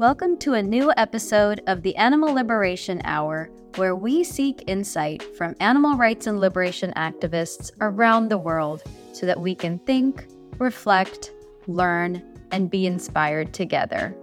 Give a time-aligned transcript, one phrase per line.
[0.00, 5.54] Welcome to a new episode of the Animal Liberation Hour, where we seek insight from
[5.60, 8.82] animal rights and liberation activists around the world
[9.12, 10.26] so that we can think,
[10.56, 11.32] reflect,
[11.66, 14.16] learn, and be inspired together.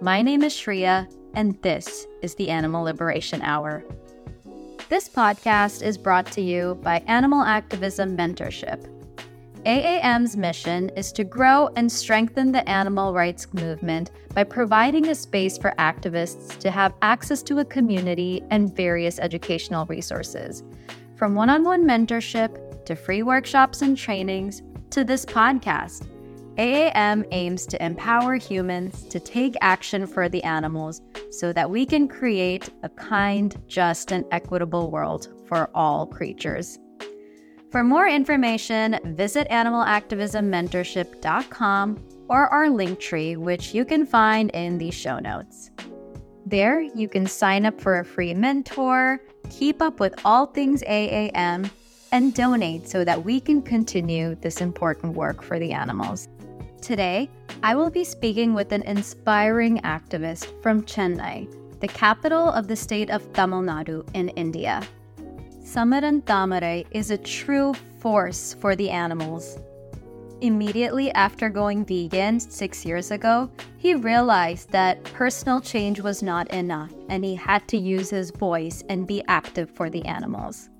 [0.00, 3.84] My name is Shreya, and this is the Animal Liberation Hour.
[4.88, 8.95] This podcast is brought to you by Animal Activism Mentorship
[9.66, 15.58] AAM's mission is to grow and strengthen the animal rights movement by providing a space
[15.58, 20.62] for activists to have access to a community and various educational resources.
[21.16, 26.06] From one on one mentorship to free workshops and trainings to this podcast,
[26.58, 31.02] AAM aims to empower humans to take action for the animals
[31.32, 36.78] so that we can create a kind, just, and equitable world for all creatures.
[37.70, 44.90] For more information, visit animalactivismmentorship.com or our link tree, which you can find in the
[44.90, 45.70] show notes.
[46.46, 51.68] There, you can sign up for a free mentor, keep up with all things AAM,
[52.12, 56.28] and donate so that we can continue this important work for the animals.
[56.80, 57.28] Today,
[57.64, 61.48] I will be speaking with an inspiring activist from Chennai,
[61.80, 64.86] the capital of the state of Tamil Nadu in India.
[65.66, 69.58] Samaran Thamarai is a true force for the animals.
[70.40, 76.92] Immediately after going vegan six years ago, he realized that personal change was not enough
[77.08, 80.70] and he had to use his voice and be active for the animals.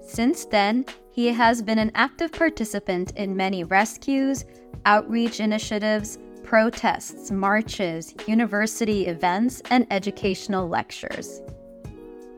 [0.00, 4.46] Since then, he has been an active participant in many rescues,
[4.86, 11.42] outreach initiatives, protests, marches, university events, and educational lectures.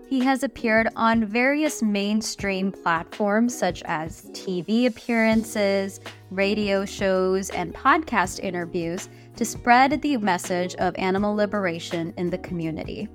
[0.09, 8.41] He has appeared on various mainstream platforms such as TV appearances, radio shows, and podcast
[8.41, 13.06] interviews to spread the message of animal liberation in the community.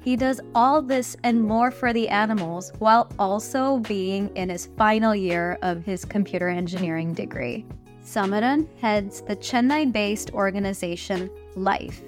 [0.00, 5.14] He does all this and more for the animals while also being in his final
[5.14, 7.66] year of his computer engineering degree.
[8.02, 12.00] Samaran heads the Chennai based organization LIFE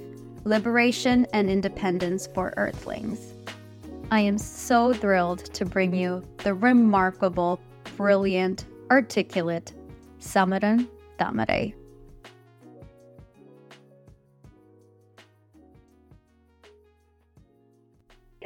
[0.44, 3.34] Liberation and Independence for Earthlings.
[4.10, 7.60] I am so thrilled to bring you the remarkable,
[7.98, 9.74] brilliant, articulate
[10.18, 10.88] Samaran
[11.18, 11.74] Thamarai.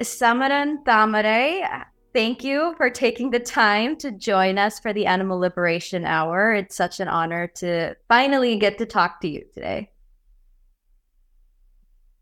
[0.01, 6.05] Samaran Thamarai, thank you for taking the time to join us for the Animal Liberation
[6.05, 6.55] Hour.
[6.55, 9.91] It's such an honor to finally get to talk to you today.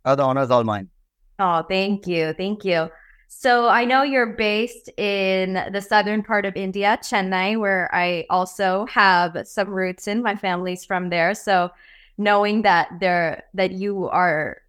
[0.04, 0.90] Oh, the honor is all mine.
[1.38, 2.34] Oh, thank you.
[2.34, 2.90] Thank you.
[3.32, 8.86] So I know you're based in the southern part of India, Chennai, where I also
[8.86, 10.20] have some roots in.
[10.20, 11.32] My family's from there.
[11.34, 11.70] So
[12.18, 14.60] knowing that there that you are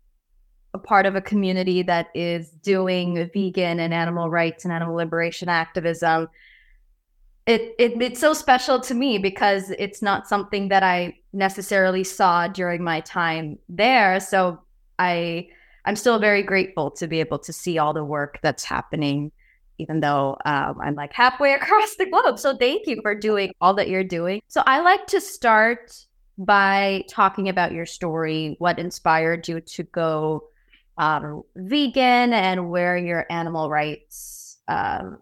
[0.76, 5.50] a part of a community that is doing vegan and animal rights and animal liberation
[5.50, 6.30] activism,
[7.48, 12.48] it, it it's so special to me because it's not something that I necessarily saw
[12.48, 14.20] during my time there.
[14.20, 14.62] So
[15.00, 15.50] I
[15.86, 19.31] I'm still very grateful to be able to see all the work that's happening,
[19.78, 22.40] even though um, I'm like halfway across the globe.
[22.40, 24.41] So thank you for doing all that you're doing.
[24.47, 25.94] So I like to start
[26.38, 30.44] by talking about your story, what inspired you to go
[30.97, 35.20] um, vegan, and where your animal rights um,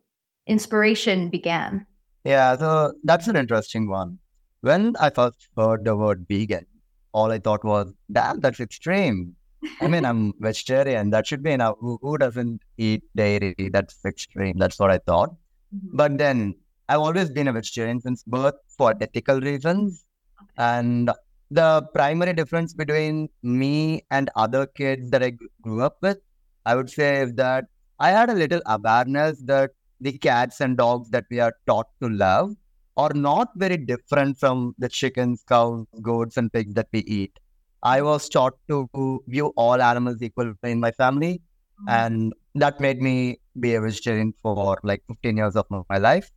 [0.48, 1.86] inspiration began.
[2.24, 4.20] Yeah, so that's an interesting one.
[4.62, 6.66] When I first heard the word vegan,
[7.14, 9.36] all I thought was, damn, that's extreme.
[9.82, 11.10] I mean, I'm vegetarian.
[11.10, 11.76] That should be enough.
[11.80, 13.56] Who, who doesn't eat dairy?
[13.72, 14.58] That's extreme.
[14.58, 15.32] That's what I thought.
[15.76, 15.98] Mm-hmm.
[15.98, 16.56] But then
[16.88, 20.06] I've always been a vegetarian since birth for ethical reasons.
[20.42, 20.52] Okay.
[20.58, 21.12] And
[21.52, 26.20] the primary difference between me and other kids that I grew up with,
[26.66, 27.66] I would say, is that
[28.00, 32.10] I had a little awareness that the cats and dogs that we are taught to
[32.10, 32.56] love
[32.96, 37.38] are not very different from the chickens, cows, goats, and pigs that we eat.
[37.84, 38.90] I was taught to
[39.28, 41.42] view all animals equal in my family.
[41.82, 41.90] Mm-hmm.
[41.90, 46.30] And that made me be a vegetarian for like 15 years of my life.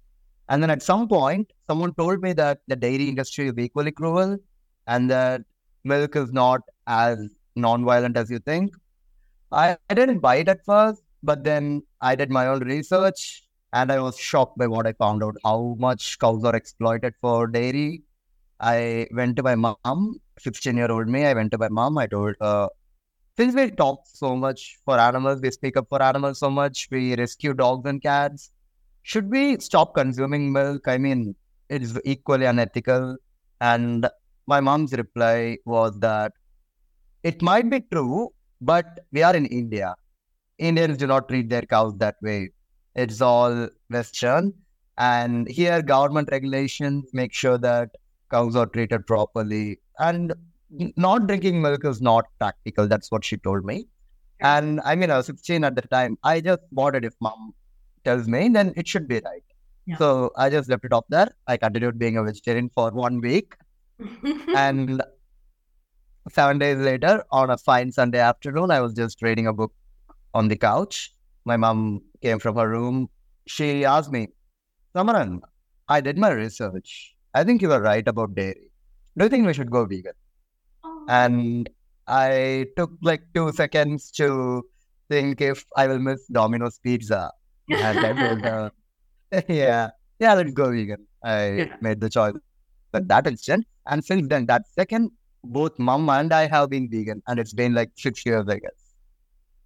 [0.49, 4.37] And then at some point, someone told me that the dairy industry is equally cruel
[4.87, 5.43] and that
[5.85, 7.19] milk is not as
[7.57, 8.73] non-violent as you think.
[9.51, 13.91] I, I didn't buy it at first, but then I did my own research and
[13.91, 18.03] I was shocked by what I found out how much cows are exploited for dairy.
[18.61, 21.99] I went to my mom 16 year old me, I went to my mom.
[21.99, 22.69] I told her,
[23.37, 27.17] since we talk so much for animals, we speak up for animals so much, we
[27.17, 28.51] rescue dogs and cats.
[29.03, 30.87] Should we stop consuming milk?
[30.87, 31.35] I mean,
[31.69, 33.17] it is equally unethical.
[33.61, 34.09] And
[34.47, 36.33] my mom's reply was that
[37.23, 38.31] it might be true,
[38.61, 39.95] but we are in India.
[40.59, 42.51] Indians do not treat their cows that way.
[42.95, 44.53] It's all Western.
[44.99, 47.91] And here, government regulations make sure that
[48.31, 49.81] cows are treated properly.
[50.03, 50.35] And
[50.97, 52.89] not drinking milk is not practical.
[52.89, 53.87] That's what she told me.
[54.41, 56.19] And I mean, I was 16 at the time.
[56.25, 57.55] I just bought it if mom
[58.05, 59.45] tells me, then it should be right.
[59.87, 59.97] Yeah.
[59.99, 61.29] So I just left it off there.
[61.47, 63.55] I continued being a vegetarian for one week.
[64.57, 65.03] and
[66.31, 69.73] seven days later, on a fine Sunday afternoon, I was just reading a book
[70.35, 71.15] on the couch.
[71.45, 73.09] My mom came from her room.
[73.47, 74.29] She asked me,
[74.95, 75.41] Samaran,
[75.89, 77.15] I did my research.
[77.35, 78.72] I think you were right about dairy.
[79.17, 80.13] Do you think we should go vegan?
[80.85, 81.07] Oh.
[81.09, 81.69] And
[82.07, 84.65] I took like two seconds to
[85.09, 87.31] think if I will miss Domino's pizza.
[87.69, 88.73] And told
[89.49, 91.07] yeah, yeah, let's go vegan.
[91.25, 91.77] I Yeah.
[91.81, 92.35] made the choice
[92.95, 93.67] at that instant.
[93.87, 95.11] And since then, that second,
[95.45, 97.23] both mom and I have been vegan.
[97.27, 98.79] And it's been like six years, I guess.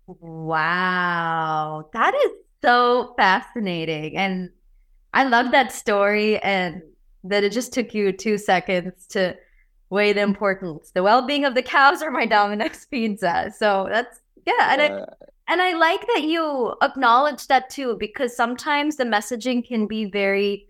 [0.07, 2.31] Wow, that is
[2.63, 4.17] so fascinating.
[4.17, 4.51] And
[5.13, 6.83] I love that story and
[7.29, 9.37] that it just took you two seconds to
[9.91, 13.53] weigh the importance, the well-being of the cows or my Domino's pizza.
[13.57, 15.07] So that's yeah, and I Uh,
[15.49, 20.67] and I like that you acknowledge that too, because sometimes the messaging can be very,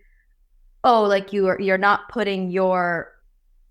[0.83, 3.11] oh, like you are you're not putting your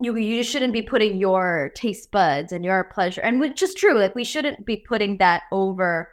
[0.00, 3.99] you you shouldn't be putting your taste buds and your pleasure, and which is true.
[3.99, 6.11] Like we shouldn't be putting that over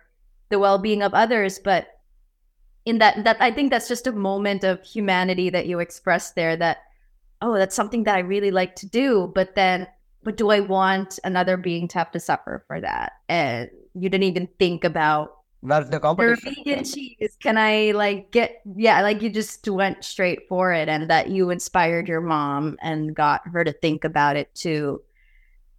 [0.50, 1.88] the well being of others, but
[2.86, 6.56] in that that I think that's just a moment of humanity that you expressed there.
[6.56, 6.80] That
[7.42, 9.88] oh, that's something that I really like to do, but then
[10.24, 13.14] but do I want another being to have to suffer for that?
[13.28, 16.56] And you didn't even think about that's the your competition.
[16.66, 17.38] vegan cheese.
[17.42, 21.50] Can I like get yeah, like you just went straight for it and that you
[21.50, 25.02] inspired your mom and got her to think about it too.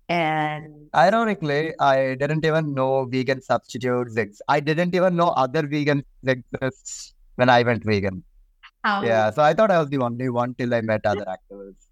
[0.09, 4.43] And Ironically, I didn't even know vegan substitutes exist.
[4.49, 8.23] I didn't even know other vegans exist when I went vegan.
[8.85, 11.89] how Yeah, so I thought I was the only one till I met other activists.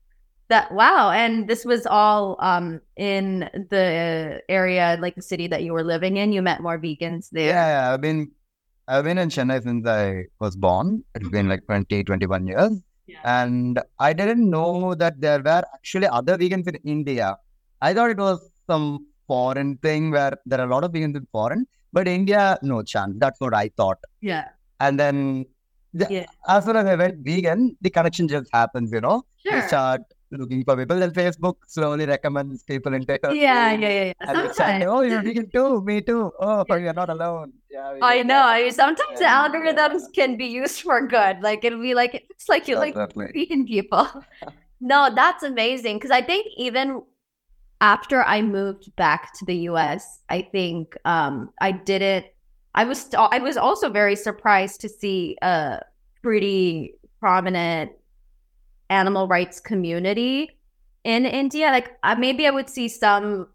[0.48, 5.72] that wow, and this was all um in the area like the city that you
[5.72, 6.32] were living in.
[6.32, 7.48] You met more vegans there.
[7.48, 8.30] Yeah, yeah, I've been
[8.88, 11.02] I've been in Chennai since I was born.
[11.14, 12.80] It's been like 20, 21 years.
[13.06, 13.20] Yeah.
[13.24, 17.36] And I didn't know that there were actually other vegans in India.
[17.88, 18.38] I thought it was
[18.70, 18.87] some
[19.32, 21.62] foreign thing where there are a lot of vegans in foreign,
[21.93, 23.14] but India, no chance.
[23.25, 23.99] That's what I thought.
[24.32, 24.46] Yeah.
[24.87, 25.17] And then
[26.00, 26.26] the, Yeah.
[26.55, 29.19] as soon as I went vegan, the connection just happens, you know.
[29.44, 29.69] You Sure.
[29.73, 30.02] start
[30.40, 30.99] looking for people.
[31.02, 34.32] Then Facebook slowly recommends people into your Yeah, yeah, yeah, yeah.
[34.32, 34.84] Sometimes.
[34.93, 35.82] oh, you're vegan too.
[35.88, 36.23] Me too.
[36.46, 37.52] Oh, you're not alone.
[37.70, 38.43] Yeah, I know.
[38.55, 39.40] I mean, sometimes the Yeah.
[39.43, 41.43] algorithms can be used for good.
[41.49, 42.94] Like it'll be like it's like you like
[43.40, 44.06] vegan people.
[44.93, 45.96] No, that's amazing.
[45.99, 47.02] Because I think even
[47.82, 52.26] after I moved back to the US, I think um, I didn't.
[52.75, 55.81] I was st- I was also very surprised to see a
[56.23, 57.93] pretty prominent
[58.88, 60.56] animal rights community
[61.05, 61.67] in India.
[61.67, 63.49] Like uh, maybe I would see some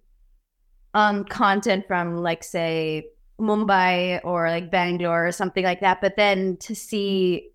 [0.94, 3.08] um content from like say
[3.40, 7.50] Mumbai or like Bangalore or something like that, but then to see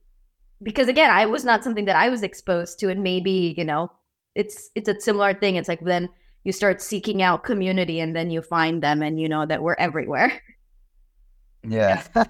[0.63, 3.93] because again, I was not something that I was exposed to, and maybe you know,
[4.35, 5.57] it's it's a similar thing.
[5.57, 6.09] It's like then
[6.45, 9.77] you start seeking out community, and then you find them, and you know that we're
[9.79, 10.41] everywhere.
[11.63, 12.03] Yeah.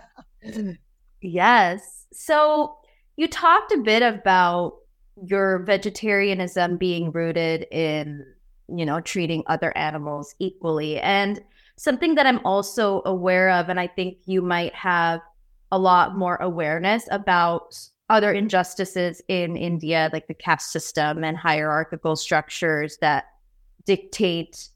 [1.23, 2.07] Yes.
[2.13, 2.77] So
[3.17, 4.75] you talked a bit about
[5.25, 8.27] your vegetarianism being rooted in,
[8.69, 10.99] you know, treating other animals equally.
[10.99, 11.41] And
[11.77, 15.21] something that I'm also aware of, and I think you might have
[15.71, 17.79] a lot more awareness about
[18.11, 23.27] other injustices in India, like the caste system and hierarchical structures that
[23.85, 24.69] dictate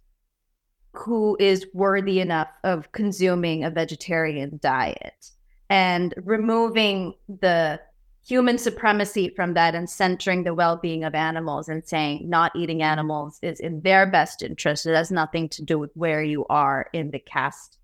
[0.92, 5.30] who is worthy enough of consuming a vegetarian diet.
[5.68, 7.80] And removing the
[8.26, 13.38] human supremacy from that and centering the well-being of animals and saying not eating animals
[13.42, 17.10] is in their best interest it has nothing to do with where you are in
[17.12, 17.78] the caste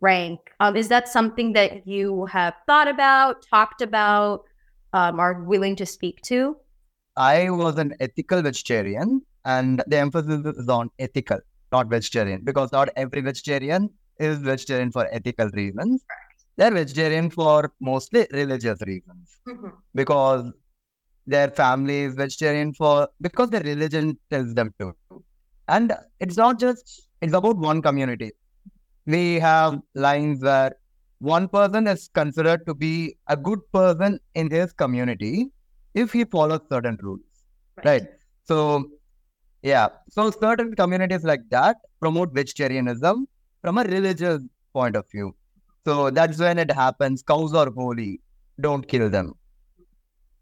[0.00, 0.40] rank.
[0.60, 4.44] Um, is that something that you have thought about talked about
[4.92, 6.56] um, are willing to speak to?
[7.16, 11.38] I was an ethical vegetarian, and the emphasis is on ethical,
[11.70, 16.04] not vegetarian, because not every vegetarian is vegetarian for ethical reasons.
[16.56, 19.68] They're vegetarian for mostly religious reasons mm-hmm.
[19.94, 20.52] because
[21.26, 24.94] their family is vegetarian for because their religion tells them to.
[25.68, 28.32] And it's not just it's about one community.
[29.06, 30.72] We have lines where
[31.20, 35.50] one person is considered to be a good person in his community
[35.94, 37.20] if he follows certain rules.
[37.84, 38.06] Right.
[38.44, 38.90] So
[39.62, 39.88] Yeah.
[40.10, 43.26] So certain communities like that promote vegetarianism
[43.62, 44.42] from a religious
[44.72, 45.34] point of view.
[45.86, 47.22] So that's when it happens.
[47.22, 48.20] Cows are holy.
[48.60, 49.34] Don't kill them.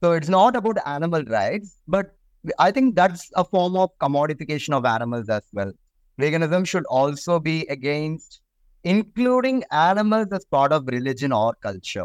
[0.02, 2.14] So it's not about animal rights, but
[2.58, 5.72] I think that's a form of commodification of animals as well.
[6.18, 8.40] Veganism should also be against
[8.84, 12.04] including animals as part of religion or culture.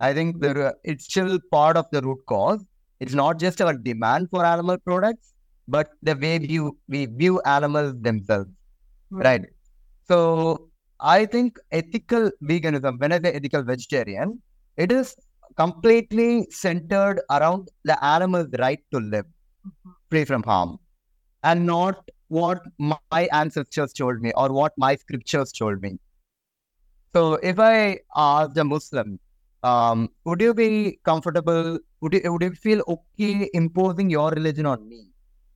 [0.00, 2.64] I think there, it's still part of the root cause.
[3.00, 5.32] It's not just our demand for animal products,
[5.70, 8.50] but the way we, we view animals themselves.
[9.10, 9.42] Right.
[10.06, 10.68] So
[11.00, 14.40] I think ethical veganism, when I say ethical vegetarian,
[14.76, 15.14] it is
[15.56, 19.26] completely centered around the animal's right to live
[20.10, 20.78] free from harm
[21.42, 25.98] and not what my ancestors told me or what my scriptures told me.
[27.14, 29.18] So if I ask a Muslim,
[29.62, 31.78] um, would you be comfortable?
[32.00, 35.09] Would you, would you feel okay imposing your religion on me?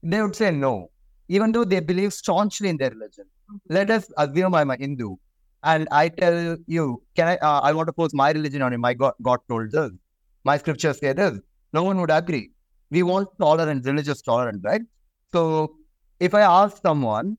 [0.05, 0.91] They would say no,
[1.27, 3.25] even though they believe staunchly in their religion.
[3.69, 5.15] Let us assume I'm a Hindu
[5.63, 7.37] and I tell you, can I?
[7.37, 8.77] Uh, I want to force my religion on you.
[8.77, 9.91] My God, God told this.
[10.43, 11.39] My scriptures say this.
[11.73, 12.51] No one would agree.
[12.91, 14.83] We want tolerance, religious tolerance, right?
[15.33, 15.75] So,
[16.19, 17.35] if I ask someone,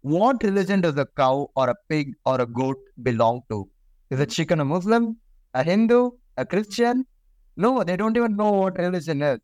[0.00, 3.68] what religion does a cow or a pig or a goat belong to?
[4.10, 5.16] Is a chicken a Muslim,
[5.54, 7.06] a Hindu, a Christian?
[7.56, 9.38] No, they don't even know what religion is.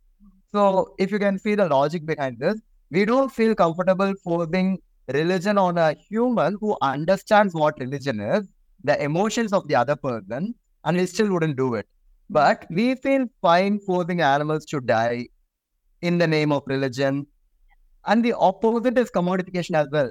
[0.54, 2.58] So, if you can see the logic behind this,
[2.90, 4.78] we don't feel comfortable forcing
[5.08, 8.48] religion on a human who understands what religion is,
[8.82, 11.86] the emotions of the other person, and we still wouldn't do it.
[12.30, 15.28] But we feel fine forcing animals to die
[16.02, 17.26] in the name of religion.
[18.06, 20.10] And the opposite is commodification as well.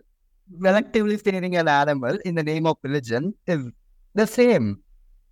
[0.62, 3.65] Collectively stealing an animal in the name of religion is
[4.13, 4.82] the same.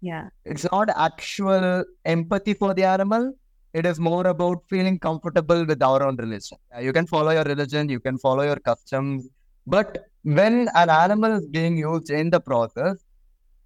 [0.02, 0.30] Yeah.
[0.46, 3.34] It's not actual empathy for the animal.
[3.80, 6.58] It is more about feeling comfortable with our own religion.
[6.82, 9.28] You can follow your religion, you can follow your customs,
[9.68, 13.04] but when an animal is being used in the process,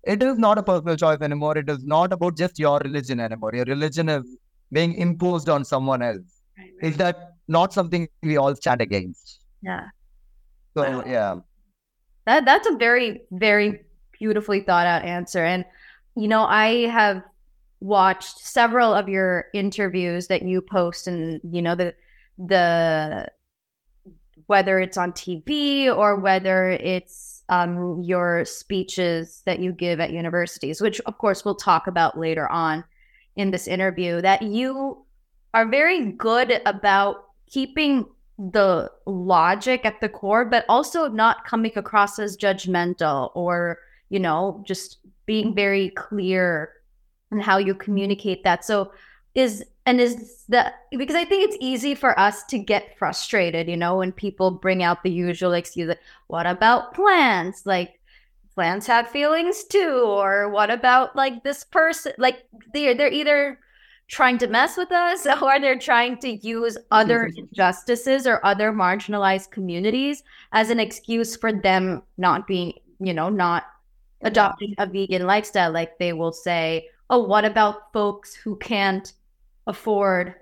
[0.04, 1.58] it is not a personal choice anymore.
[1.58, 3.52] It is not about just your religion anymore.
[3.54, 4.24] Your religion is
[4.72, 6.42] being imposed on someone else.
[6.58, 6.92] Right, right.
[6.92, 9.42] Is that not something we all stand against?
[9.62, 9.88] Yeah.
[10.76, 11.04] So wow.
[11.06, 11.36] yeah.
[12.26, 13.82] That that's a very, very
[14.18, 15.44] beautifully thought out answer.
[15.44, 15.66] And
[16.16, 17.24] you know, I have
[17.82, 21.94] watched several of your interviews that you post and you know the
[22.38, 23.28] the
[24.48, 30.82] whether it's on TV or whether it's um, your speeches that you give at universities,
[30.82, 32.84] which of course we'll talk about later on
[33.36, 35.06] in this interview, that you
[35.54, 38.06] are very good about keeping
[38.38, 44.64] the logic at the core, but also not coming across as judgmental or, you know,
[44.66, 46.72] just being very clear
[47.32, 48.66] in how you communicate that.
[48.66, 48.92] So,
[49.36, 53.78] is and is that because I think it's easy for us to get frustrated, you
[53.78, 57.66] know, when people bring out the usual excuse, like, what about plants?
[57.66, 58.00] Like,
[58.56, 62.14] plants have feelings too, or what about like this person?
[62.18, 62.44] Like,
[62.74, 63.60] they're they're either
[64.10, 69.52] trying to mess with us or they're trying to use other injustices or other marginalized
[69.52, 73.64] communities as an excuse for them not being, you know, not
[74.22, 75.72] adopting a vegan lifestyle.
[75.72, 79.14] Like they will say, oh, what about folks who can't
[79.68, 80.36] afford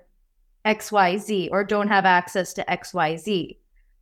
[0.68, 3.56] XYZ or don't have access to XYZ.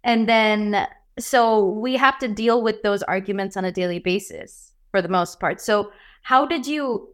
[0.05, 0.87] And then,
[1.19, 5.41] so we have to deal with those arguments on a daily basis for the most
[5.41, 5.61] part.
[5.61, 5.93] So,
[6.23, 7.09] how did you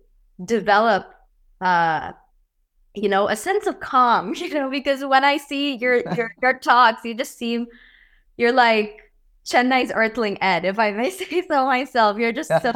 [0.44, 1.12] develop,
[1.61, 2.12] uh,
[2.94, 4.35] you know, a sense of calm?
[4.37, 7.66] You know, because when I see your your your talks, you just seem
[8.37, 9.12] you're like
[9.44, 12.18] Chennai's Earthling Ed, if I may say so myself.
[12.18, 12.72] You're just so.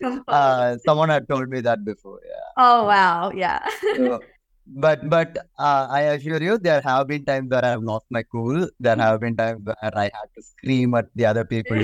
[0.28, 2.20] uh, someone had told me that before.
[2.24, 2.52] Yeah.
[2.56, 3.30] Oh wow!
[3.34, 3.66] Yeah.
[3.96, 4.20] so,
[4.66, 8.22] but but uh, I assure you, there have been times where I have lost my
[8.22, 8.68] cool.
[8.78, 11.78] There have been times where I had to scream at the other people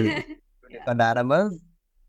[0.87, 1.59] and animals.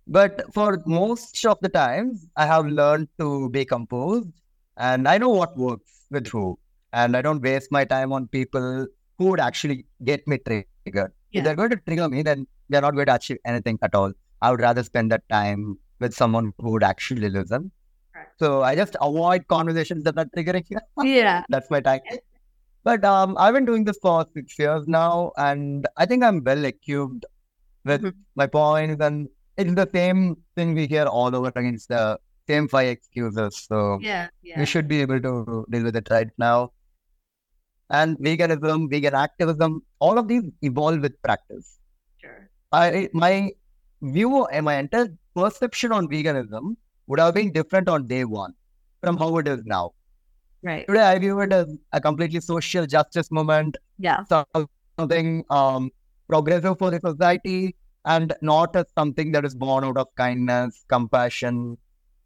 [0.05, 4.29] But for most of the times, I have learned to be composed,
[4.77, 6.57] and I know what works with who,
[6.93, 11.11] and I don't waste my time on people who would actually get me triggered.
[11.31, 11.39] Yeah.
[11.39, 14.11] If they're going to trigger me, then they're not going to achieve anything at all.
[14.41, 17.71] I would rather spend that time with someone who would actually listen
[18.39, 20.65] so I just avoid conversations that are triggering.
[21.03, 21.43] yeah.
[21.49, 22.23] That's my tactic.
[22.83, 26.63] But um, I've been doing this for six years now, and I think I'm well
[26.63, 27.25] equipped
[27.83, 28.19] with mm-hmm.
[28.35, 29.03] my points.
[29.03, 31.73] And it's the same thing we hear all over again.
[31.73, 33.57] It's the same five excuses.
[33.67, 34.59] So yeah, yeah.
[34.59, 36.71] we should be able to deal with it right now.
[37.89, 41.79] And veganism, vegan activism, all of these evolve with practice.
[42.17, 42.49] Sure.
[42.71, 43.51] I my
[44.01, 46.75] view and my entire perception on veganism
[47.07, 48.53] would have been different on day one
[49.01, 49.93] from how it is now.
[50.63, 50.85] Right.
[50.87, 53.77] Today, I view it as a completely social justice movement.
[53.99, 54.23] Yeah.
[54.97, 55.91] Something um,
[56.27, 57.75] progressive for the society
[58.05, 61.77] and not as something that is born out of kindness, compassion.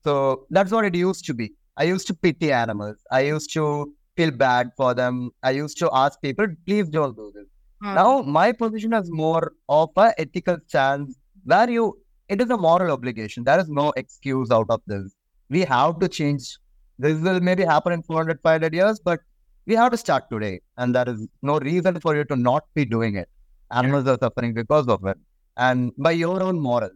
[0.03, 1.53] So that's what it used to be.
[1.77, 2.97] I used to pity animals.
[3.11, 5.31] I used to feel bad for them.
[5.43, 7.45] I used to ask people, please don't do this.
[7.83, 7.95] Mm.
[7.95, 11.97] Now my position is more of a ethical stance where you
[12.29, 13.43] it is a moral obligation.
[13.43, 15.13] There is no excuse out of this.
[15.49, 16.57] We have to change.
[16.97, 19.19] This will maybe happen in 400, 500 years, but
[19.65, 20.61] we have to start today.
[20.77, 23.27] And there is no reason for you to not be doing it.
[23.71, 25.17] Animals are suffering because of it.
[25.57, 26.91] And by your own morals,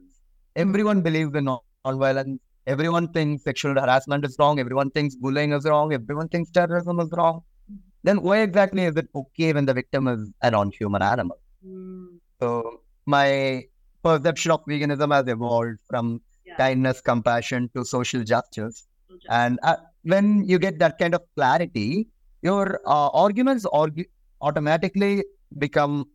[0.56, 2.40] everyone believes in non-violence.
[2.68, 4.60] Everyone thinks sexual harassment is wrong.
[4.60, 5.94] Everyone thinks bullying is wrong.
[5.94, 7.42] Everyone thinks terrorism is wrong.
[8.04, 11.38] Then why exactly is it okay when the victim is a non-human animal?
[11.66, 12.20] Mm.
[12.40, 13.64] So my
[14.04, 16.56] perception of veganism has evolved from yeah.
[16.58, 18.88] kindness, compassion to social justice.
[19.30, 22.08] And uh, when you get that kind of clarity,
[22.42, 24.06] your uh, arguments argue-
[24.42, 25.24] automatically
[25.58, 26.06] become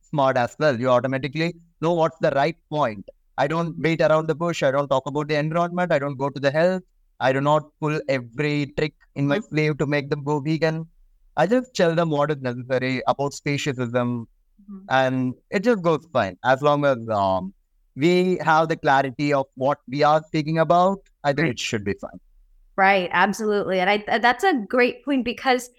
[0.00, 0.78] smart as well.
[0.78, 3.06] You automatically know what's the right point.
[3.36, 4.62] I don't beat around the bush.
[4.62, 5.92] I don't talk about the environment.
[5.92, 6.82] I don't go to the health.
[7.20, 9.54] I do not pull every trick in my mm-hmm.
[9.54, 10.86] sleeve to make them go vegan.
[11.36, 14.78] I just tell them what is necessary about speciesism, mm-hmm.
[14.88, 17.52] and it just goes fine as long as um,
[17.96, 20.98] we have the clarity of what we are speaking about.
[21.24, 22.20] I think it should be fine.
[22.76, 25.70] Right, absolutely, and I that's a great point because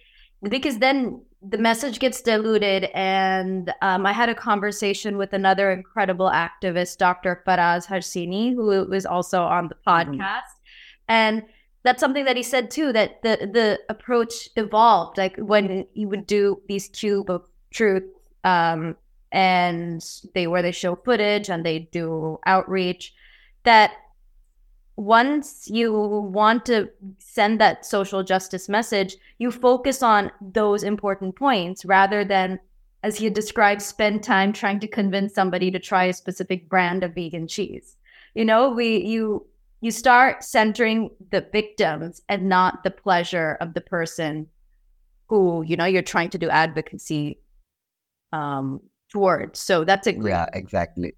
[0.43, 2.86] because then the message gets diluted.
[2.94, 7.44] And um, I had a conversation with another incredible activist, Dr.
[7.48, 10.12] Faraz Harsini, who was also on the mm-hmm.
[10.12, 11.10] podcast, mm-hmm.
[11.10, 11.44] and
[11.84, 16.25] that's something that he said too that the the approach evolved like when you would
[16.25, 18.04] do these cube of truth
[18.44, 18.96] um,
[19.32, 23.14] and they where they show footage and they do outreach
[23.64, 23.92] that
[24.98, 31.84] once you want to send that social justice message you focus on those important points
[31.84, 32.60] rather than
[33.06, 37.14] as he described spend time trying to convince somebody to try a specific brand of
[37.14, 37.98] vegan cheese.
[38.34, 39.46] You know we you
[39.81, 44.48] you start centering the victims and not the pleasure of the person
[45.27, 47.40] who you know you're trying to do advocacy
[48.34, 48.79] um
[49.10, 49.60] towards.
[49.60, 51.14] So that's a great yeah exactly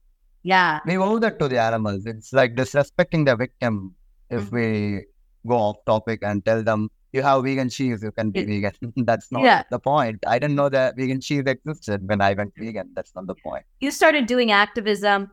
[0.53, 3.93] yeah we owe that to the animals it's like disrespecting the victim
[4.29, 4.55] if mm-hmm.
[4.55, 5.05] we
[5.51, 9.05] go off topic and tell them you have vegan cheese you can be it, vegan
[9.11, 9.63] that's not yeah.
[9.75, 13.27] the point i didn't know that vegan cheese existed when i went vegan that's not
[13.27, 15.29] the point you started doing activism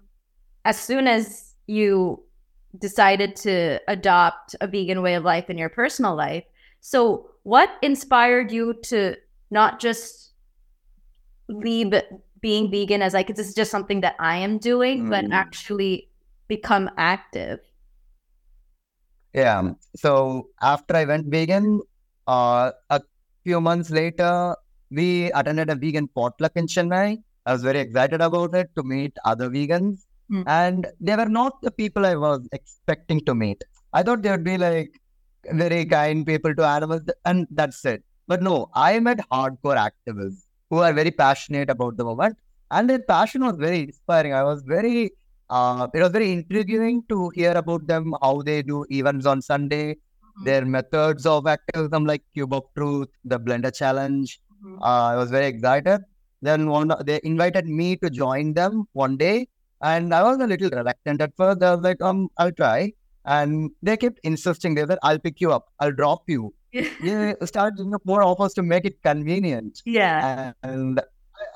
[0.65, 2.23] as soon as you
[2.79, 6.45] decided to adopt a vegan way of life in your personal life.
[6.81, 9.17] So, what inspired you to
[9.51, 10.33] not just
[11.49, 11.95] leave
[12.45, 15.11] being vegan as like this is just something that I am doing, mm.
[15.11, 16.11] but actually
[16.47, 17.61] become active?
[19.33, 19.71] Yeah.
[19.97, 21.81] So after I went vegan,
[22.27, 23.01] uh, a
[23.45, 24.57] few months later,
[24.91, 27.23] we attended a vegan potluck in Chennai.
[27.47, 30.05] I was very excited about it to meet other vegans.
[30.31, 30.45] Mm.
[30.47, 33.65] And they were not the people I was expecting to meet.
[33.95, 35.01] I thought they would be like
[35.51, 38.03] very kind people to animals, and that's it.
[38.27, 42.37] But no, I met hardcore activists who are very passionate about the movement,
[42.71, 44.35] and their passion was very inspiring.
[44.35, 45.13] I was very,
[45.51, 49.95] uh, it was very intriguing to hear about them, how they do events on Sunday,
[49.95, 50.45] mm-hmm.
[50.45, 54.41] their methods of activism like Cube of Truth, the Blender Challenge.
[54.65, 54.83] Mm-hmm.
[54.83, 56.01] Uh, I was very excited.
[56.43, 59.49] Then one, they invited me to join them one day
[59.81, 61.63] and I was a little reluctant at first.
[61.63, 62.93] I was like, um, I'll try.
[63.27, 64.75] And they kept insisting.
[64.75, 65.67] They said, I'll pick you up.
[65.81, 66.55] I'll drop you.
[66.75, 67.35] Yeah,
[67.77, 69.83] doing more offers to make it convenient.
[69.85, 70.53] Yeah.
[70.63, 71.01] And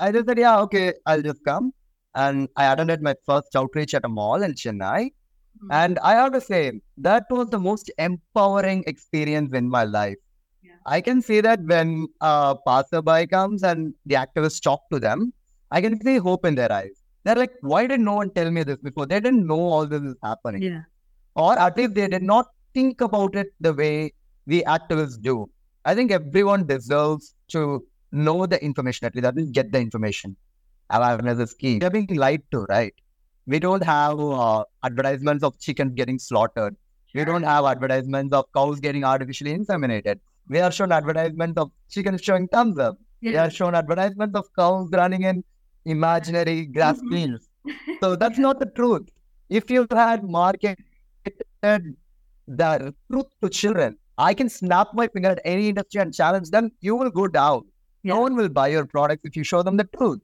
[0.01, 1.73] I just said, yeah, okay, I'll just come.
[2.15, 5.07] And I attended my first outreach at a mall in Chennai.
[5.07, 5.73] Mm-hmm.
[5.73, 10.17] And I have to say, that was the most empowering experience in my life.
[10.63, 10.73] Yeah.
[10.87, 15.33] I can see that when a passerby comes and the activists talk to them,
[15.71, 17.03] I can see hope in their eyes.
[17.25, 19.07] They're like, why didn't no one tell me this before?
[19.07, 20.63] They didn't know all this is happening.
[20.63, 20.83] Yeah.
[21.35, 24.13] Or at least they did not think about it the way
[24.49, 25.49] we activists do.
[25.85, 30.37] I think everyone deserves to know the information, at least that is get the information.
[30.91, 31.79] Awareness is key.
[31.79, 32.95] They're being lied to, right?
[33.47, 36.77] We don't have uh, advertisements of chickens getting slaughtered.
[37.15, 40.19] We don't have advertisements of cows getting artificially inseminated.
[40.49, 42.99] We are shown advertisements of chickens showing thumbs up.
[43.21, 43.31] Yeah.
[43.31, 45.45] We are shown advertisements of cows running in
[45.85, 47.15] imaginary grass mm-hmm.
[47.15, 47.49] fields.
[48.01, 49.09] so that's not the truth.
[49.49, 50.79] If you had marketed
[51.63, 56.71] the truth to children, I can snap my finger at any industry and challenge them,
[56.81, 57.63] you will go down.
[58.03, 58.15] Yeah.
[58.15, 60.21] No one will buy your products if you show them the truth.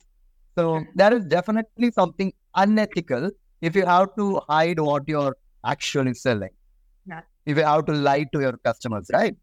[0.56, 3.30] So that is definitely something unethical
[3.60, 6.50] if you have to hide what you're actually selling.
[7.06, 7.20] Yeah.
[7.46, 9.36] If you have to lie to your customers, right?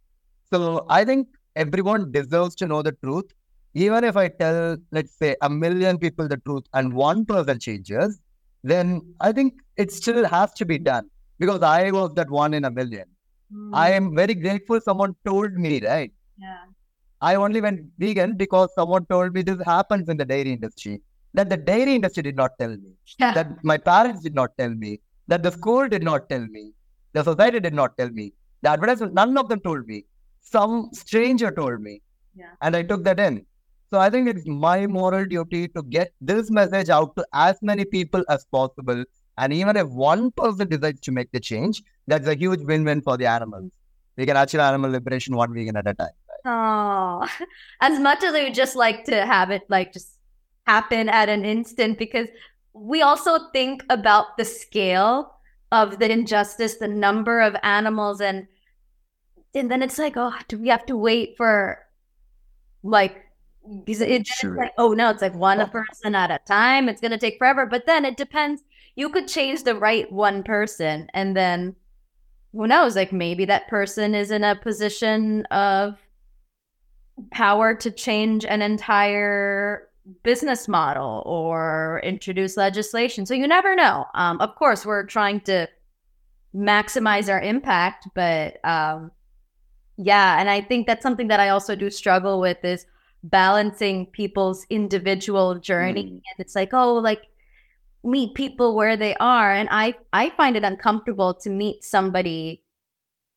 [0.51, 3.25] So I think everyone deserves to know the truth
[3.73, 8.19] even if I tell, let's say, a million people the truth and one person changes,
[8.63, 11.09] then I think it still has to be done
[11.39, 13.05] because I was that one in a million.
[13.53, 13.71] Mm.
[13.73, 16.11] I am very grateful someone told me, right?
[16.37, 16.65] Yeah.
[17.21, 21.01] I only went vegan because someone told me this happens in the dairy industry.
[21.33, 22.93] That the dairy industry did not tell me.
[23.19, 23.33] Yeah.
[23.33, 24.99] That my parents did not tell me.
[25.27, 26.73] That the school did not tell me.
[27.13, 28.33] The society did not tell me.
[28.63, 30.05] The advertisement, none of them told me.
[30.41, 32.01] Some stranger told me.
[32.35, 32.51] Yeah.
[32.61, 33.45] And I took that in.
[33.89, 37.85] So I think it's my moral duty to get this message out to as many
[37.85, 39.03] people as possible.
[39.37, 43.17] And even if one person decides to make the change, that's a huge win-win for
[43.17, 43.71] the animals.
[44.17, 46.09] We can achieve animal liberation one vegan at a time.
[46.45, 47.27] Oh,
[47.81, 50.17] as much as I would just like to have it like just
[50.67, 52.27] happen at an instant, because
[52.73, 55.33] we also think about the scale
[55.71, 58.47] of the injustice, the number of animals, and
[59.53, 61.79] and then it's like, oh, do we have to wait for
[62.83, 63.23] like
[63.85, 64.55] because sure.
[64.55, 66.89] like, oh no, it's like one person at a time.
[66.89, 67.65] It's gonna take forever.
[67.65, 68.63] But then it depends.
[68.95, 71.75] You could change the right one person, and then
[72.53, 72.95] who knows?
[72.95, 75.97] Like maybe that person is in a position of
[77.31, 79.87] power to change an entire
[80.23, 83.25] business model or introduce legislation.
[83.25, 84.05] So you never know.
[84.13, 85.67] Um, of course, we're trying to
[86.53, 89.11] maximize our impact, but um,
[89.97, 92.85] yeah, and I think that's something that I also do struggle with is
[93.23, 96.05] balancing people's individual journey.
[96.05, 96.09] Mm.
[96.09, 97.27] And it's like, oh, like
[98.03, 102.63] meet people where they are, and I I find it uncomfortable to meet somebody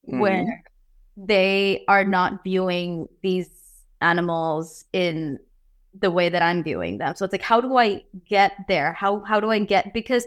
[0.09, 0.20] mm.
[0.20, 0.64] where
[1.16, 3.50] they are not viewing these
[4.00, 5.38] animals in
[6.00, 7.14] the way that I'm viewing them.
[7.14, 8.92] So it's like, how do I get there?
[8.92, 10.27] How how do I get because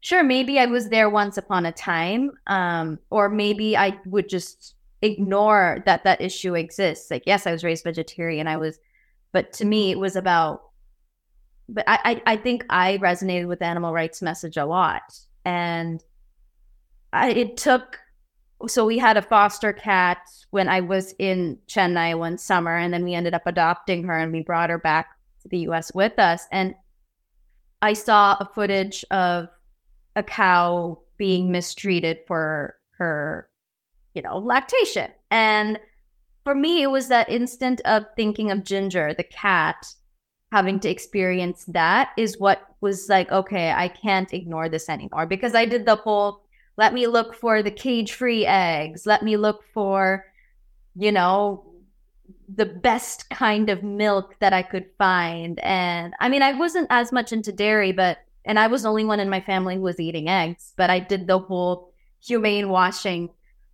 [0.00, 4.74] sure, maybe I was there once upon a time, um, or maybe I would just
[5.02, 7.10] ignore that that issue exists.
[7.10, 8.46] Like, yes, I was raised vegetarian.
[8.46, 8.78] I was,
[9.32, 10.62] but to me, it was about.
[11.68, 16.02] But I, I, I think I resonated with the animal rights message a lot, and
[17.12, 17.98] I, it took.
[18.66, 20.18] So we had a foster cat
[20.50, 24.32] when I was in Chennai one summer, and then we ended up adopting her, and
[24.32, 25.10] we brought her back
[25.42, 25.92] to the U.S.
[25.94, 26.74] with us, and
[27.82, 29.48] I saw a footage of
[30.16, 33.48] a cow being mistreated for her
[34.18, 35.10] you know, lactation.
[35.30, 35.78] And
[36.42, 39.86] for me, it was that instant of thinking of Ginger, the cat,
[40.50, 45.54] having to experience that is what was like, okay, I can't ignore this anymore because
[45.54, 46.42] I did the whole
[46.78, 50.24] let me look for the cage free eggs, let me look for,
[50.94, 51.64] you know,
[52.54, 55.58] the best kind of milk that I could find.
[55.58, 59.04] And I mean, I wasn't as much into dairy, but, and I was the only
[59.04, 61.92] one in my family who was eating eggs, but I did the whole
[62.24, 63.30] humane washing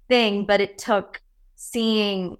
[0.09, 1.21] thing, but it took
[1.57, 2.39] seeing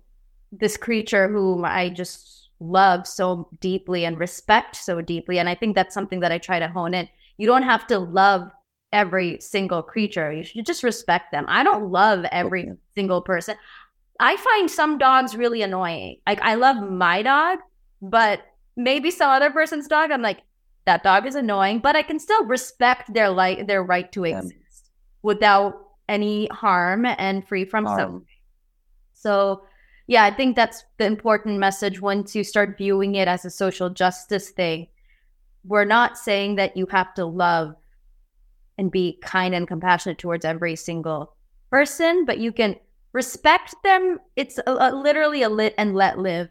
[0.51, 5.39] this creature whom I just love so deeply and respect so deeply.
[5.39, 7.09] And I think that's something that I try to hone in.
[7.37, 8.51] You don't have to love
[8.93, 11.45] every single creature, you should just respect them.
[11.49, 13.57] I don't love every single person.
[14.21, 16.21] I find some dogs really annoying.
[16.27, 17.59] Like, I love my dog,
[18.01, 18.43] but
[18.77, 20.43] maybe some other person's dog, I'm like,
[20.87, 24.91] that dog is annoying, but I can still respect their like their right to exist
[25.23, 25.75] without
[26.09, 27.99] any harm and free from harm.
[27.99, 28.27] suffering.
[29.15, 29.65] So,
[30.07, 33.91] yeah, I think that's the important message once you start viewing it as a social
[33.91, 34.89] justice thing.
[35.65, 37.75] We're not saying that you have to love
[38.77, 41.35] and be kind and compassionate towards every single
[41.71, 42.77] person, but you can
[43.13, 44.19] respect them.
[44.37, 46.49] It's a, a, literally a lit and let live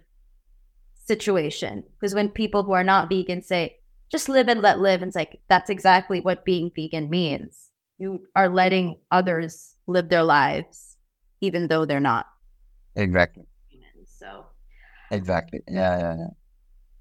[1.05, 1.83] situation.
[1.99, 3.77] Because when people who are not vegan say,
[4.09, 8.21] just live and let live, and it's like, that's exactly what being vegan means you
[8.35, 10.97] are letting others live their lives
[11.41, 12.27] even though they're not
[12.95, 13.43] exactly
[14.05, 14.45] so
[15.11, 16.27] exactly yeah yeah, yeah.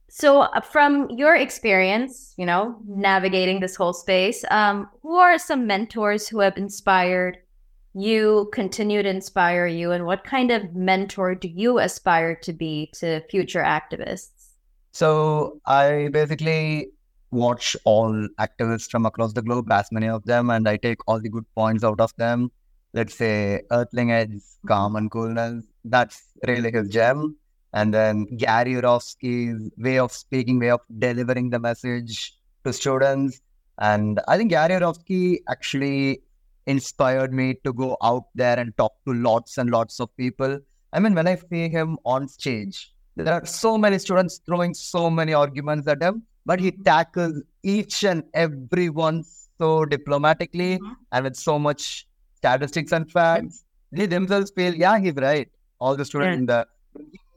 [0.09, 5.67] so uh, from your experience you know navigating this whole space um, who are some
[5.67, 7.39] mentors who have inspired
[7.95, 12.91] you continue to inspire you and what kind of mentor do you aspire to be
[12.95, 14.53] to future activists
[14.93, 16.91] so i basically
[17.33, 21.21] watch all activists from across the globe, as many of them, and I take all
[21.21, 22.53] the good points out of them.
[22.93, 25.65] Let's say Earthling Ed's, calm and coolness.
[25.85, 27.37] That's really his gem.
[27.73, 33.41] And then Gary Yourofsky's way of speaking, way of delivering the message to students.
[33.79, 36.23] And I think Gary Yourofsky actually
[36.67, 40.59] inspired me to go out there and talk to lots and lots of people.
[40.93, 45.09] I mean, when I see him on stage, there are so many students throwing so
[45.11, 49.25] many arguments at him but he tackles each and every one
[49.59, 50.93] so diplomatically mm-hmm.
[51.13, 53.65] and with so much statistics and facts.
[53.93, 55.49] They themselves feel, yeah, he's right.
[55.83, 56.43] All the students yeah.
[56.43, 56.61] in the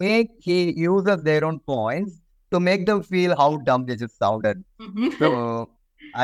[0.05, 2.15] make he uses their own points
[2.55, 4.63] to make them feel how dumb they just sounded.
[4.87, 5.17] Mhm.
[5.21, 5.29] So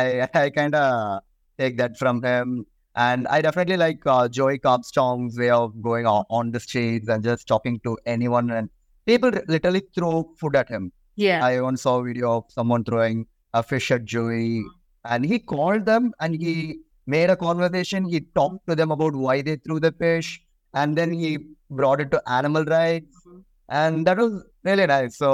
[0.01, 0.03] I
[0.41, 1.21] I kind of
[1.63, 2.53] take that from him.
[3.01, 7.23] And I definitely like uh, Joey Carbstrong's way of going on, on the streets and
[7.27, 8.49] just talking to anyone.
[8.57, 8.69] And
[9.11, 10.91] people literally throw food at him.
[11.25, 11.45] yeah.
[11.45, 13.21] I once saw a video of someone throwing
[13.59, 14.49] a fish at Joey,
[15.13, 16.55] and he called them and he
[17.15, 18.09] made a conversation.
[18.15, 20.29] He talked to them about why they threw the fish,
[20.81, 21.31] and then he
[21.79, 23.43] brought it to animal rights, Mhm.
[23.81, 24.33] and that was
[24.69, 25.17] really nice.
[25.17, 25.31] So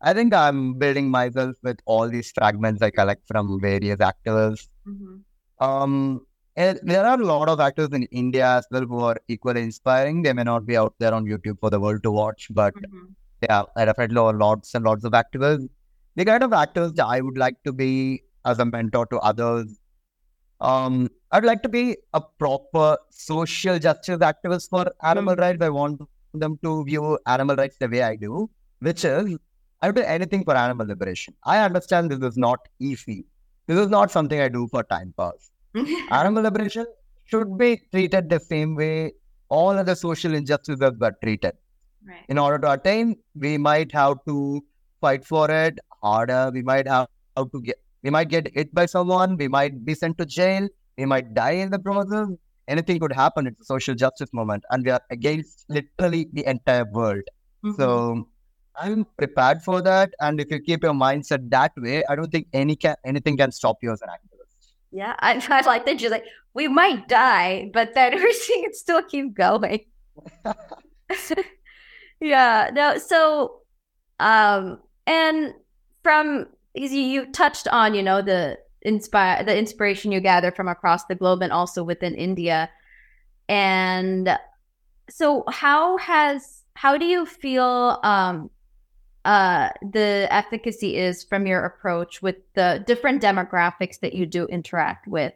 [0.00, 4.68] I think I'm building myself with all these fragments I collect from various actors.
[4.86, 5.22] Mhm.
[5.68, 5.94] Um,
[6.56, 10.22] and there are a lot of actors in India as well who are equally inspiring.
[10.22, 13.14] They may not be out there on YouTube for the world to watch, but Mhm.
[13.48, 15.66] yeah, I definitely know lots and lots of actors.
[16.16, 19.78] The kind of actors that I would like to be as a mentor to others.
[20.60, 25.62] Um, I'd like to be a proper social justice activist for animal rights.
[25.62, 26.00] I want
[26.34, 29.36] them to view animal rights the way I do, which is
[29.82, 31.34] I would do anything for animal liberation.
[31.44, 33.26] I understand this is not easy.
[33.66, 35.50] This is not something I do for time pass.
[36.10, 36.86] Animal liberation
[37.26, 39.12] should be treated the same way
[39.50, 41.52] all other social injustices were treated
[42.06, 42.24] Right.
[42.28, 44.64] in order to attain, we might have to
[45.00, 46.50] fight for it harder.
[46.54, 49.36] We might have, have to get, we might get hit by someone.
[49.36, 50.68] We might be sent to jail.
[50.96, 52.28] We might die in the process.
[52.68, 53.46] Anything could happen.
[53.46, 57.22] It's a social justice movement, and we are against literally the entire world.
[57.64, 57.76] Mhm.
[57.76, 58.28] So
[58.76, 60.14] I'm prepared for that.
[60.20, 63.52] And if you keep your mindset that way, I don't think any can anything can
[63.52, 64.72] stop you as an activist.
[64.90, 66.00] Yeah, I, I like that.
[66.00, 69.80] She's like, we might die, but then everything can still keep going.
[72.20, 72.70] yeah.
[72.72, 72.98] No.
[72.98, 73.60] So,
[74.20, 75.54] um, and
[76.02, 76.46] from
[76.78, 81.14] you, you touched on, you know, the inspire the inspiration you gather from across the
[81.14, 82.70] globe and also within India,
[83.48, 84.38] and
[85.10, 88.50] so how has how do you feel um
[89.24, 95.08] uh the efficacy is from your approach with the different demographics that you do interact
[95.08, 95.32] with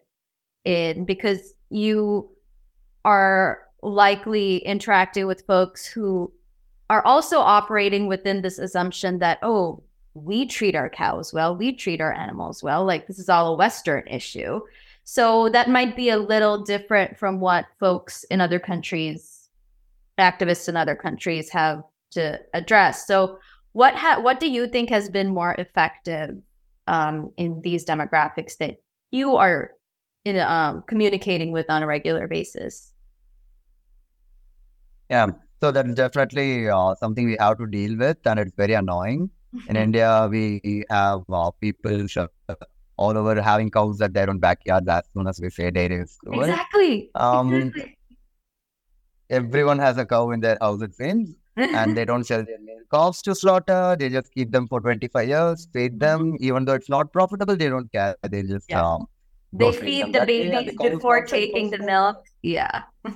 [0.65, 1.05] in?
[1.05, 2.31] Because you
[3.05, 6.33] are likely interacting with folks who
[6.89, 9.83] are also operating within this assumption that oh
[10.15, 13.57] we treat our cows well we treat our animals well like this is all a
[13.57, 14.61] western issue
[15.05, 19.49] so that might be a little different from what folks in other countries
[20.19, 23.39] activists in other countries have to address so
[23.73, 26.37] what ha- what do you think has been more effective
[26.87, 28.77] um, in these demographics that
[29.11, 29.73] you are
[30.25, 32.93] in um, communicating with on a regular basis?
[35.11, 35.29] Yeah.
[35.61, 39.31] So that's definitely uh, something we have to deal with, and it's very annoying.
[39.69, 42.07] In India, we have uh, people
[42.97, 46.17] all over having cows at their own backyard as soon as we say dairy is
[46.25, 46.49] closed.
[46.49, 47.11] exactly.
[47.15, 47.97] Um, exactly.
[49.31, 52.81] everyone has a cow in their house, it seems, and they don't sell their male
[52.93, 53.97] calves to slaughter.
[53.99, 57.69] They just keep them for 25 years, feed them, even though it's not profitable, they
[57.69, 58.17] don't care.
[58.23, 58.83] They just Yeah.
[58.83, 59.07] um,
[59.53, 62.25] they feed the babies the before taking the milk.
[62.43, 62.83] Yeah.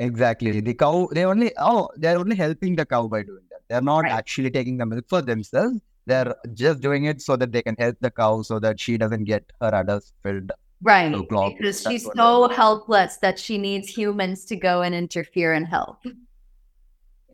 [0.00, 0.60] Exactly.
[0.60, 3.47] The cow, they only, oh, they're only helping the cow by doing.
[3.68, 4.12] They're not Right.
[4.12, 5.80] actually taking the milk for themselves.
[6.06, 9.24] They're just doing it so that they can help the cow so that she doesn't
[9.24, 10.52] get her udders filled.
[10.80, 11.12] Right.
[11.12, 15.98] Because she's so helpless that she needs humans to go and interfere and help.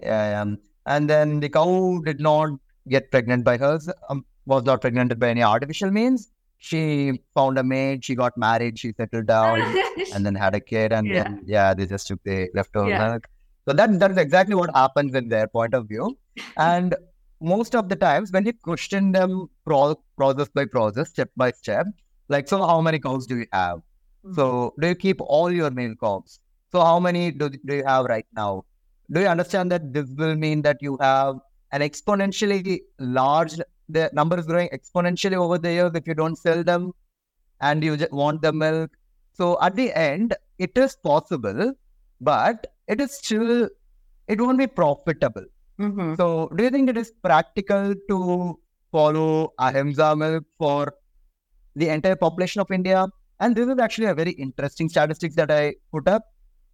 [0.03, 2.51] Yeah, um, and then the cow did not
[2.89, 6.31] get pregnant by hers, um, was not pregnant by any artificial means.
[6.59, 9.61] She found a mate, she got married, she settled down,
[10.15, 11.23] and then had a kid, and Yeah.
[11.25, 13.09] then yeah, they just took the leftover Yeah.
[13.13, 13.29] milk.
[13.67, 16.17] So that that's exactly what happens in their point of view.
[16.57, 16.95] And
[17.41, 21.87] most of the times when you question them pro- process by process, step by step,
[22.29, 23.81] like so how many cows do you have?
[24.25, 24.35] Hmm.
[24.35, 26.41] So do you keep all your male cows?
[26.73, 28.65] So how many do, do you have right now?
[29.11, 31.37] Do you understand that this will mean that you have
[31.73, 33.55] an exponentially large
[33.89, 36.93] the number is growing exponentially over the years if you don't sell them
[37.61, 38.91] and you just want the milk.
[39.35, 41.75] So at the end, it is possible,
[42.21, 43.69] but it is still
[44.29, 45.45] it won't be profitable.
[45.79, 46.17] Mhm.
[46.17, 48.59] So do you think it is practical to
[48.93, 50.95] follow ahimsa milk for
[51.77, 53.07] the entire population of India?
[53.41, 56.23] And this is actually a very interesting statistics that I put up,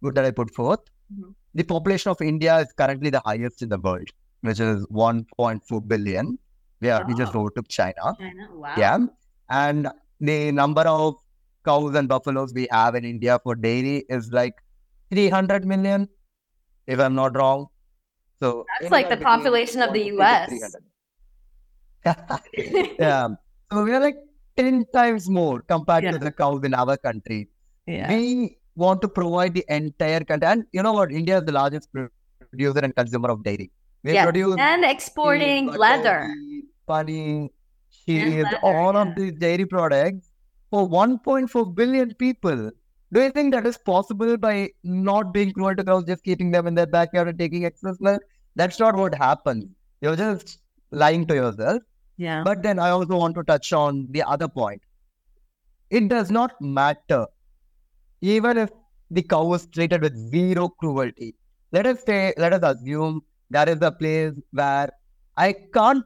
[0.03, 0.79] that I put forth.
[1.13, 1.33] Mhm.
[1.55, 4.07] The population of India is currently the highest in the world,
[4.41, 6.37] which is 1.4 billion.
[6.81, 7.41] Yeah, we just Wow.
[7.41, 8.15] overtook China.
[8.19, 8.75] China, wow.
[8.77, 8.99] Yeah.
[9.49, 11.15] And the number of
[11.65, 14.55] cows and buffaloes we have in India for dairy is like
[15.11, 16.07] 300 million,
[16.87, 17.67] if I'm not wrong.
[18.41, 20.51] So That's like the population of the US.
[22.99, 23.27] yeah.
[23.71, 24.17] So we are like
[24.57, 26.11] 10 times more compared Yeah.
[26.11, 27.47] to the cows in our country.
[27.87, 28.09] yeah.
[28.09, 30.47] We want to provide the entire country.
[30.47, 31.11] And you know what?
[31.11, 33.69] India is the largest producer and consumer of dairy.
[34.03, 36.19] We Yeah, produce And exporting butter, leather.
[36.33, 36.63] ghee.
[36.89, 37.49] paneer,
[38.05, 40.31] cheese, all of these dairy products
[40.71, 42.71] for 1.4 billion people.
[43.13, 46.65] Do you think that is possible by not being cruel to cows, just keeping them
[46.67, 48.21] in their backyard and taking excess milk?
[48.55, 49.65] That's not what happens.
[50.01, 50.59] You're just
[50.91, 51.81] lying to yourself.
[52.17, 52.43] Yeah.
[52.43, 54.81] But then I also want to touch on the other point.
[55.89, 57.25] It does not matter,
[58.21, 58.69] even if
[59.09, 61.35] the cow is treated with zero cruelty.
[61.73, 64.89] Let us say, let us assume that is a place where
[65.35, 66.05] I can't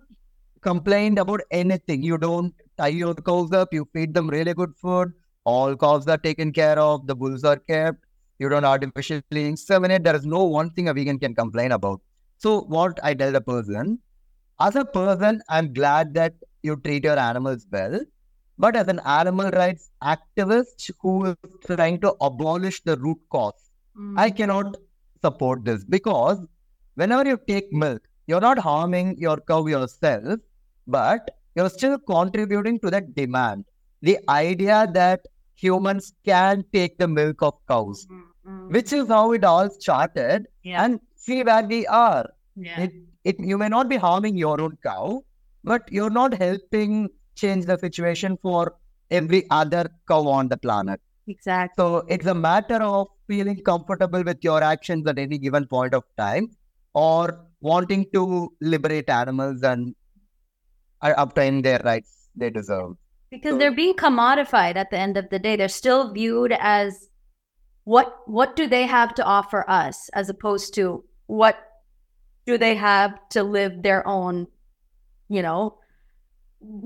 [0.62, 2.02] complain about anything.
[2.02, 5.14] You don't tie your cows up, you feed them really good food,
[5.46, 8.00] all cows are taken care of, the bulls are kept,
[8.40, 10.04] you don't artificially inseminate.
[10.04, 12.02] There is no one thing a vegan can complain about.
[12.38, 14.00] So, what I tell the person,
[14.60, 18.00] as a person, I'm glad that you treat your animals well.
[18.58, 23.66] But as an animal rights activist who is trying to abolish the root cause,
[23.98, 24.20] Mm.
[24.20, 24.76] I cannot
[25.24, 26.40] support this because
[26.96, 30.40] whenever you take milk, you're not harming your cow yourself,
[30.88, 33.66] but you're still contributing to that demand.
[34.02, 35.22] The idea that
[35.56, 38.72] humans can take the milk of cows, Mm, mm.
[38.76, 40.84] which is how it all started, yeah.
[40.84, 42.26] and see where we are.
[42.56, 42.82] yeah.
[42.84, 45.24] It, it you may not be harming your own cow,
[45.64, 48.62] but you're not helping change the situation for
[49.20, 51.00] every other cow on the planet.
[51.34, 51.82] exactly.
[51.82, 56.04] So it's a matter of feeling comfortable with your actions at any given point of
[56.18, 56.46] time
[56.94, 57.24] or
[57.62, 58.22] wanting to
[58.62, 59.96] liberate animals and
[61.02, 62.92] uh, obtain their rights they deserve.
[63.36, 67.10] Because So- they're being commodified at the end of the day they're still viewed as
[67.84, 71.58] what what do they have to offer us as opposed to what
[72.46, 74.48] do they have to live their own
[75.30, 75.78] you know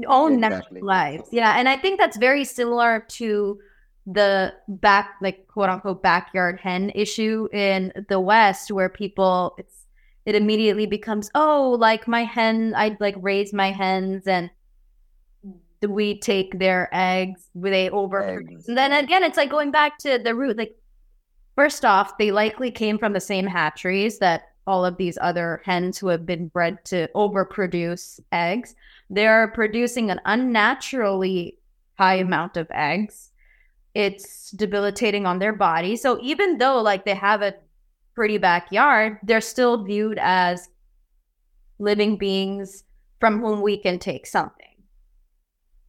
[0.08, 0.82] own natural Exactly.
[0.82, 3.60] lives yeah and i think that's very similar to
[4.06, 9.86] the back like quote unquote backyard hen issue in the west where people it's
[10.26, 14.50] it immediately becomes oh like my hen i like raise my hens and
[15.88, 18.52] we take their eggs they overproduce.
[18.52, 18.68] Eggs.
[18.68, 20.76] and then again it's like going back to the root like
[21.56, 25.98] first off they likely came from the same hatcheries that all of these other hens
[25.98, 28.76] who have been bred to overproduce eggs.
[29.10, 31.58] They're producing an unnaturally
[31.98, 33.32] high amount of eggs.
[33.96, 35.96] It's debilitating on their body.
[35.96, 37.56] So even though like they have a
[38.20, 40.68] pretty backyard they're still viewed as
[41.78, 42.84] living beings
[43.22, 44.69] from whom we can take something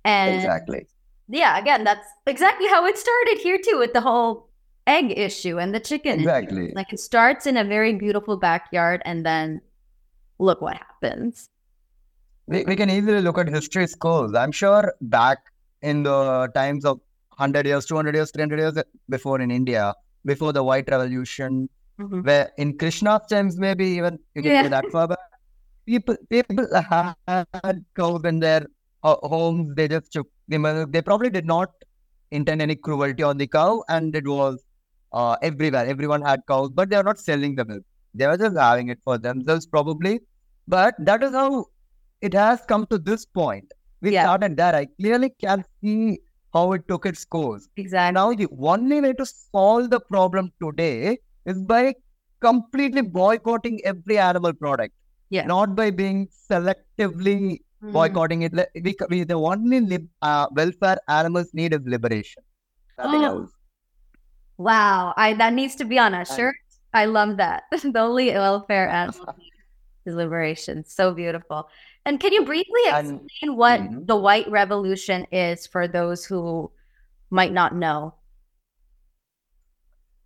[0.05, 0.87] and Exactly.
[1.29, 4.49] yeah, again, that's exactly how it started here too with the whole
[4.87, 6.21] egg issue and the chicken.
[6.21, 6.29] issue.
[6.29, 6.73] Exactly.
[6.75, 9.61] Like it starts in a very beautiful backyard and then
[10.39, 11.49] look what happens.
[12.47, 14.35] We, we can easily look at history schools.
[14.35, 15.39] I'm sure back
[15.83, 16.99] in the times of
[17.37, 21.69] 100 years, 200 years, 300 years before in India, before the white revolution,
[22.01, 22.25] Mhm.
[22.25, 24.63] where in Krishna's times, maybe even you can Yeah.
[24.63, 25.19] go that far back,
[25.87, 28.67] people, people had cows in their
[29.03, 29.75] homes.
[29.75, 30.93] They just took the milk.
[30.93, 31.71] They probably did not
[32.31, 34.65] intend any cruelty on the cow, and it was
[35.13, 35.87] uh, everywhere.
[35.87, 37.83] Everyone had cows, but they are not selling the milk.
[38.15, 40.21] They were just having it for themselves, probably.
[40.69, 41.67] But that is how
[42.21, 43.73] it has come to this point.
[44.03, 44.23] We Yeah.
[44.25, 44.75] started there.
[44.75, 46.21] I clearly can see
[46.53, 47.69] how it took its course.
[47.77, 48.15] Exactly.
[48.15, 51.95] Now, the only way to solve the problem today is by
[52.41, 54.95] completely boycotting every animal product.
[55.31, 55.47] Yeah.
[55.47, 57.93] Not by being selectively Mhm.
[57.93, 58.53] boycotting it.
[58.75, 62.43] We, we, the only lib, uh, welfare animals need is liberation.
[62.99, 63.25] Nothing Oh.
[63.25, 63.51] else.
[64.59, 65.14] Wow.
[65.16, 66.57] I that needs to be on a shirt.
[66.93, 67.64] I love that.
[67.73, 69.35] the only welfare animal
[70.05, 70.85] is liberation.
[70.85, 71.69] So beautiful.
[72.05, 74.07] And can you briefly And- explain what Mhm.
[74.07, 76.71] the white revolution is for those who
[77.31, 78.14] might not know?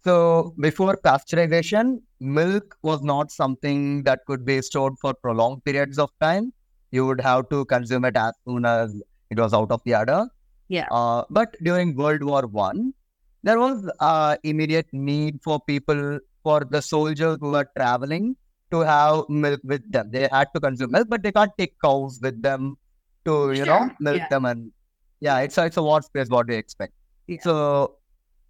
[0.05, 6.11] So before pasteurization, milk was not something that could be stored for prolonged periods of
[6.21, 6.53] time.
[6.97, 8.95] You would have to consume it as soon as
[9.31, 10.21] it was out of the udder.
[10.69, 10.87] Yeah.
[10.91, 12.95] Uh, but during World War One,
[13.43, 18.37] there was uh, immediate need for people, for the soldiers who were traveling,
[18.71, 20.11] to have milk with them.
[20.11, 22.77] They had to consume milk, but they can't take cows with them
[23.25, 24.29] to you know milk yeah.
[24.29, 24.45] them.
[24.45, 24.73] And
[25.21, 26.29] yeah, it's a, it's a war space.
[26.29, 26.93] What do you expect?
[27.27, 27.39] Yeah.
[27.43, 27.97] So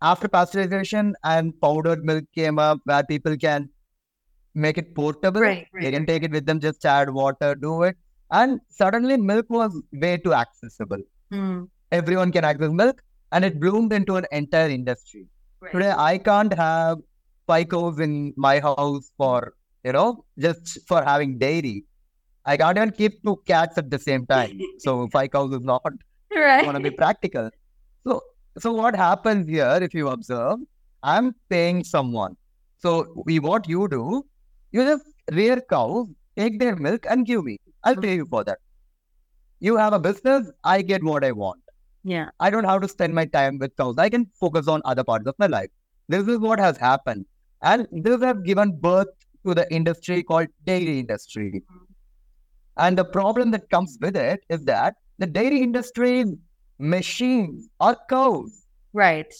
[0.02, 3.68] after pasteurization and powdered milk came up where people can
[4.54, 5.40] make it portable.
[5.40, 5.94] Right, They right.
[5.94, 7.96] can take it with them, just add water, do it.
[8.38, 9.72] And suddenly milk was
[10.04, 11.02] way too accessible.
[11.32, 11.68] Mm,
[11.98, 15.26] Everyone can access milk and it bloomed into an entire industry.
[15.60, 15.72] right.
[15.74, 16.98] Today I can't have
[17.50, 19.38] five cows in my house for,
[19.84, 21.76] you know, just for having dairy.
[22.52, 24.58] I can't even keep two cats at the same time.
[24.86, 25.82] So five cows is not
[26.34, 26.64] right.
[26.66, 27.50] want to be practical.
[28.06, 28.20] So,
[28.58, 30.58] so what happens here, if you observe,
[31.02, 32.36] I'm paying someone.
[32.78, 34.26] So, we what you do,
[34.72, 37.58] you just rear cows, take their milk, and give me.
[37.84, 38.58] I'll pay you for that.
[39.60, 41.60] you have a business, I get what I want.
[42.04, 42.28] Yeah.
[42.40, 43.96] I don't have to spend my time with cows.
[43.98, 45.70] I can focus on other parts of my life.
[46.08, 47.24] This is what has happened.
[47.62, 49.08] And this has given birth
[49.46, 51.62] to the industry called dairy industry.
[52.76, 56.24] And the problem that comes with it is that the dairy industry
[56.78, 58.66] machines are cows.
[58.92, 59.32] Right.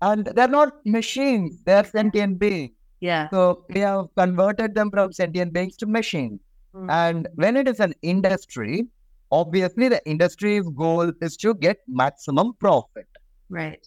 [0.00, 2.72] And they're not machines, they're sentient beings.
[3.00, 3.28] Yeah.
[3.30, 6.40] So we have converted them from sentient beings to machines.
[6.74, 6.90] Mm.
[6.90, 8.86] And when it is an industry,
[9.30, 13.06] obviously the industry's goal is to get maximum profit.
[13.48, 13.86] Right.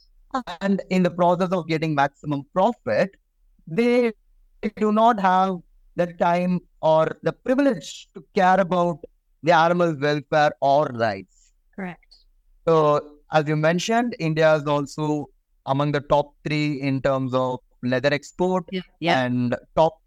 [0.61, 3.15] And in the process of getting maximum profit,
[3.67, 4.11] they
[4.77, 5.57] do not have
[5.95, 8.99] the time or the privilege to care about
[9.43, 11.53] the animal's welfare or rights.
[11.75, 12.15] Correct.
[12.67, 15.29] So, as you mentioned, India is also
[15.67, 18.81] among the top three in terms of leather export, Yeah.
[18.99, 19.23] Yeah.
[19.23, 20.01] and top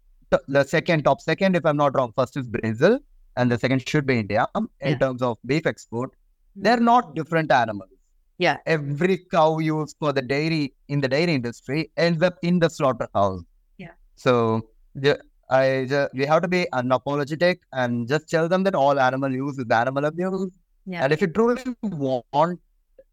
[0.47, 2.99] the second top second, if I'm not wrong, first is Brazil,
[3.37, 4.97] and the second should be India um, in Yeah.
[4.97, 6.11] terms of beef export.
[6.55, 7.89] They're not different animals.
[8.37, 8.57] Yeah.
[8.65, 13.41] Every cow used for the dairy in the dairy industry ends up in the slaughterhouse.
[13.77, 13.91] Yeah.
[14.15, 14.61] So
[14.95, 15.19] the,
[15.49, 19.57] I ju- we have to be unapologetic and just tell them that all animal use
[19.57, 20.49] is animal abuse.
[20.85, 21.03] Yeah.
[21.03, 22.59] And if you truly want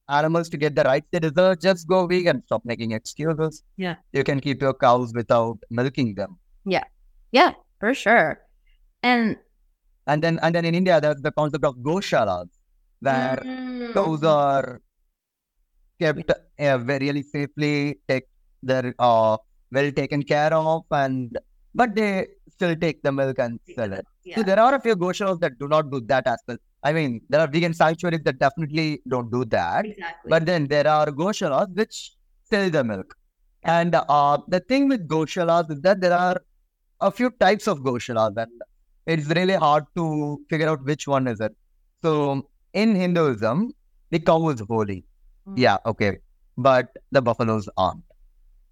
[0.08, 2.42] animals to get the rights they deserve, just go vegan.
[2.46, 3.62] Stop making excuses.
[3.76, 3.96] Yeah.
[4.12, 6.38] You can keep your cows without milking them.
[6.64, 6.84] Yeah,
[7.80, 8.40] for sure.
[9.02, 9.36] And
[10.06, 12.48] And then and then in India there's the concept of goshalas,
[13.00, 13.94] where Mm.
[13.94, 14.80] cows are
[16.00, 18.24] kept uh, very really safely, take
[18.62, 19.36] they're uh,
[19.72, 21.38] well taken care of and
[21.74, 24.06] but they still take the milk and sell it.
[24.34, 26.56] So there are a few goshalas that do not do that as well.
[26.82, 29.84] I mean, there are vegan sanctuaries that definitely don't do that.
[29.84, 30.30] Exactly.
[30.30, 32.12] But then there are goshalas which
[32.44, 33.14] sell the milk.
[33.64, 36.40] And uh, the thing with goshalas is that there are
[37.00, 38.50] a few types of goshalas, and
[39.06, 41.54] it's really hard to figure out which one is it.
[42.02, 43.72] So in Hinduism,
[44.10, 45.04] the cow is holy.
[45.48, 45.54] Mm.
[45.58, 46.18] Yeah, okay.
[46.56, 48.02] But the buffaloes aren't.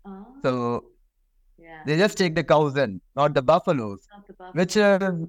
[0.07, 0.85] Oh, So
[1.59, 1.83] yeah.
[1.87, 4.53] they just take the cows in, not the buffaloes, Not the buffalo.
[4.61, 5.29] which is,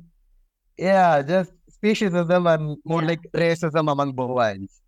[0.78, 3.08] yeah, just speciesism and more Yeah.
[3.10, 4.82] like racism among bovines.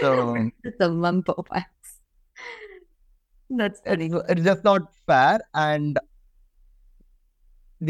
[0.00, 0.36] So
[0.78, 1.68] the mumbo wax.
[3.50, 4.06] That's funny.
[4.06, 5.40] it's, it's just not fair.
[5.54, 5.98] And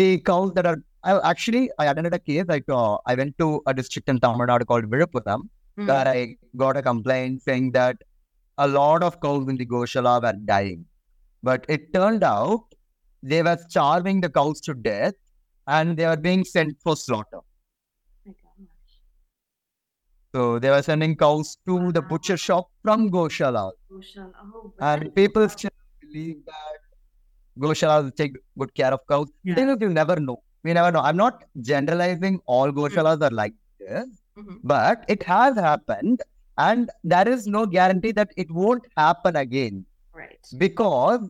[0.01, 3.49] the cows that are I actually I attended a case like uh, I went to
[3.67, 5.43] a district in Tamil Nadu called Villupuram
[5.79, 5.87] Mm.
[5.89, 7.97] where I got a complaint saying that
[8.59, 10.85] a lot of cows in the Goshala were dying.
[11.43, 12.75] But it turned out
[13.23, 15.15] they were starving the cows to death
[15.67, 17.41] and they were being sent for slaughter.
[20.35, 23.73] So they were sending cows to the butcher shop from Goshala.
[23.97, 24.31] Ocean.
[24.43, 25.71] Oh, And people still
[26.03, 26.79] believe that
[27.59, 29.29] Goshalas take good care of cows.
[29.45, 29.55] Yeah.
[29.55, 30.43] Thing you never know.
[30.65, 31.01] We never know.
[31.01, 34.07] I'm not generalizing all Goshalas are like this,
[34.39, 34.59] Mhm.
[34.63, 36.23] but it has happened,
[36.59, 39.85] and there is no guarantee that it won't happen again
[40.15, 40.39] Right.
[40.59, 41.29] because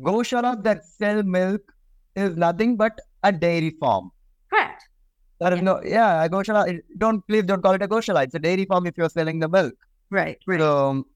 [0.00, 1.62] Goshalas that sell milk
[2.16, 4.10] is nothing but a dairy farm.
[4.50, 4.88] Correct.
[5.40, 5.64] There is Yeah.
[5.64, 6.80] no, yeah, a Goshala.
[6.98, 8.24] Don't please don't call it a Goshala.
[8.24, 9.74] It's a dairy farm if you're selling the milk.
[10.10, 10.38] Right.
[10.46, 10.60] Right.
[10.60, 11.06] So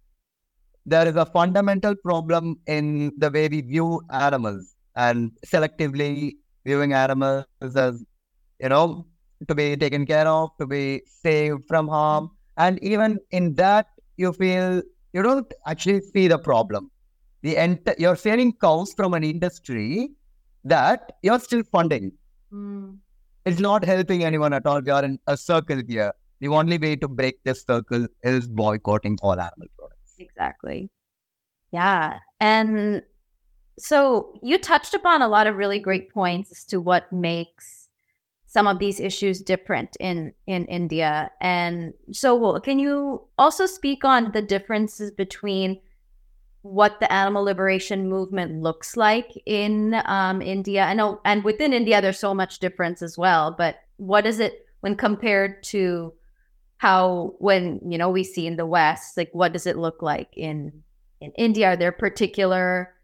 [0.88, 7.44] there is a fundamental problem in the way we view animals and selectively viewing animals
[7.62, 8.04] as,
[8.60, 9.06] you know,
[9.46, 12.30] to be taken care of, to be saved from harm.
[12.56, 13.86] And even in that,
[14.16, 14.82] you feel
[15.12, 16.90] you don't actually see the problem.
[17.42, 20.10] The ent- you're selling cows from an industry
[20.64, 22.12] that you're still funding.
[22.52, 22.98] Mm.
[23.44, 24.80] It's not helping anyone at all.
[24.80, 26.12] We are in a circle here.
[26.40, 29.77] The only way to break this circle is boycotting all animal products.
[30.18, 30.90] Exactly.
[31.72, 32.18] Yeah.
[32.40, 33.02] And
[33.78, 37.88] so you touched upon a lot of really great points as to what makes
[38.46, 41.30] some of these issues different in in India.
[41.40, 45.80] And so well, can you also speak on the differences between
[46.62, 50.84] what the animal liberation movement looks like in um, India?
[50.84, 53.52] I know, and within India, there's so much difference as well.
[53.56, 56.12] But what is it when compared to
[56.78, 59.16] how when you know we see in the West?
[59.16, 60.82] Like, what does it look like in
[61.20, 61.68] in India?
[61.68, 62.94] Are there particular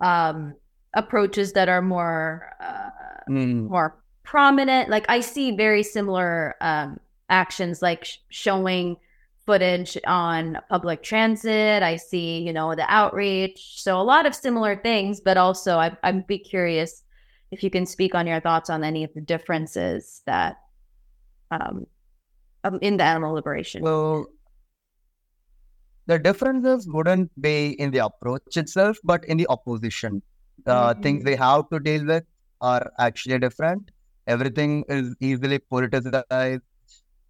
[0.00, 0.54] um,
[0.94, 2.90] approaches that are more uh,
[3.28, 3.68] Mm.
[3.68, 4.88] more prominent?
[4.88, 6.98] Like, I see very similar um,
[7.28, 8.96] actions, like sh- showing
[9.44, 11.82] footage on public transit.
[11.82, 13.82] I see, you know, the outreach.
[13.82, 17.02] So a lot of similar things, but also I, I'd be curious
[17.50, 20.58] if you can speak on your thoughts on any of the differences that
[21.50, 21.86] um,
[22.64, 23.82] um, in the animal liberation.
[23.82, 24.26] Well,
[26.06, 30.22] the differences wouldn't be in the approach itself, but in the opposition.
[30.64, 31.02] The Mhm.
[31.02, 32.24] things they have to deal with
[32.60, 33.90] are actually different.
[34.26, 36.62] Everything is easily politicized.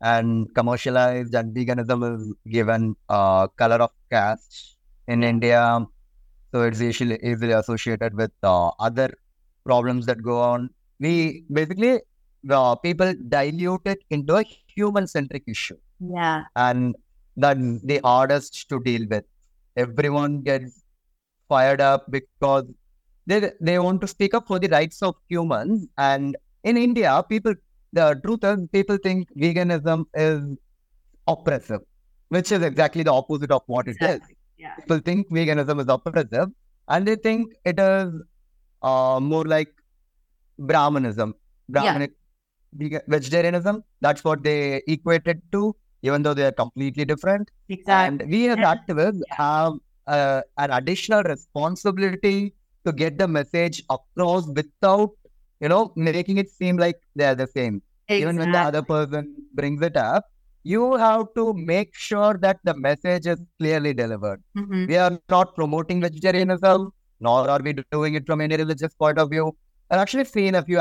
[0.01, 4.76] and commercialized, and veganism is given uh, color of caste
[5.09, 5.87] in India.
[6.53, 9.11] So it's usually easily associated with uh, other
[9.64, 10.70] problems that go on.
[11.01, 12.01] We basically
[12.45, 14.45] the people dilute it into a
[14.81, 15.79] human centric issue.
[16.16, 16.45] Yeah.
[16.57, 16.97] And
[17.37, 19.24] that's the hardest to deal with.
[19.76, 20.83] Everyone gets
[21.49, 22.64] fired up because
[23.26, 25.87] they they want to speak up for the rights of humans.
[25.97, 27.55] And in India, people
[27.99, 30.41] the truth is people think veganism is
[31.35, 31.83] oppressive,
[32.37, 34.16] which is exactly the opposite of what exactly.
[34.16, 34.37] it is.
[34.64, 34.74] Yeah.
[34.81, 36.49] People think veganism is oppressive
[36.89, 38.12] and they think it is
[38.83, 39.72] uh, more like
[40.59, 41.35] Brahmanism,
[41.68, 42.12] Brahmanic.
[42.73, 43.85] Vegetarianism.
[44.01, 47.51] That's what they equated to, even though they are completely different.
[47.69, 48.25] Exactly.
[48.25, 49.75] And we as activists have
[50.07, 52.55] uh, an additional responsibility
[52.85, 55.11] to get the message across without,
[55.61, 57.83] you know, making it seem like they're the same.
[58.09, 58.23] Exactly.
[58.23, 60.25] Even when the other person brings it up,
[60.62, 64.43] you have to make sure that the message is clearly delivered.
[64.57, 64.87] Mm-hmm.
[64.87, 69.31] We are not promoting vegetarianism, nor are we doing it from any religious point of
[69.31, 69.57] view.
[69.91, 70.79] I've actually seen a few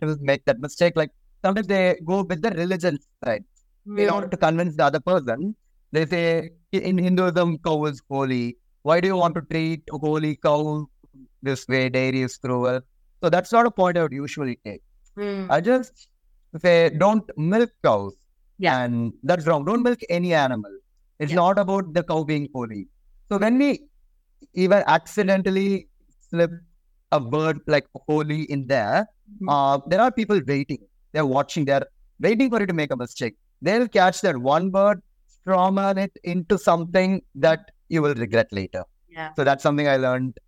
[0.00, 0.94] activists make that mistake.
[0.96, 1.10] Like
[1.44, 3.44] sometimes they go with the religion side
[3.86, 3.98] mm-hmm.
[3.98, 5.54] in order to convince the other person.
[5.92, 8.56] They say in Hinduism, cow is holy.
[8.82, 10.86] Why do you want to treat a holy cow
[11.42, 11.88] this way?
[11.88, 12.80] Dairy is cruel.
[13.22, 14.82] So that's not a point I would usually take.
[15.16, 15.50] Mm.
[15.50, 16.08] I just
[16.60, 18.14] say don't milk cows.
[18.58, 18.82] Yeah.
[18.82, 19.64] And that's wrong.
[19.64, 20.70] Don't milk any animal.
[21.18, 21.36] It's Yeah.
[21.36, 22.86] not about the cow being holy.
[23.28, 23.80] So when we
[24.54, 25.88] even accidentally
[26.30, 26.50] slip
[27.12, 29.06] a word like holy in there.
[29.48, 30.78] Uh, there are people waiting.
[31.12, 31.64] They're watching.
[31.64, 31.86] They're
[32.20, 33.36] waiting for you to make a mistake.
[33.62, 35.02] They'll catch that one word,
[35.36, 38.84] strawman it into something that you will regret later.
[39.08, 39.30] Yeah.
[39.34, 40.38] So that's something I learned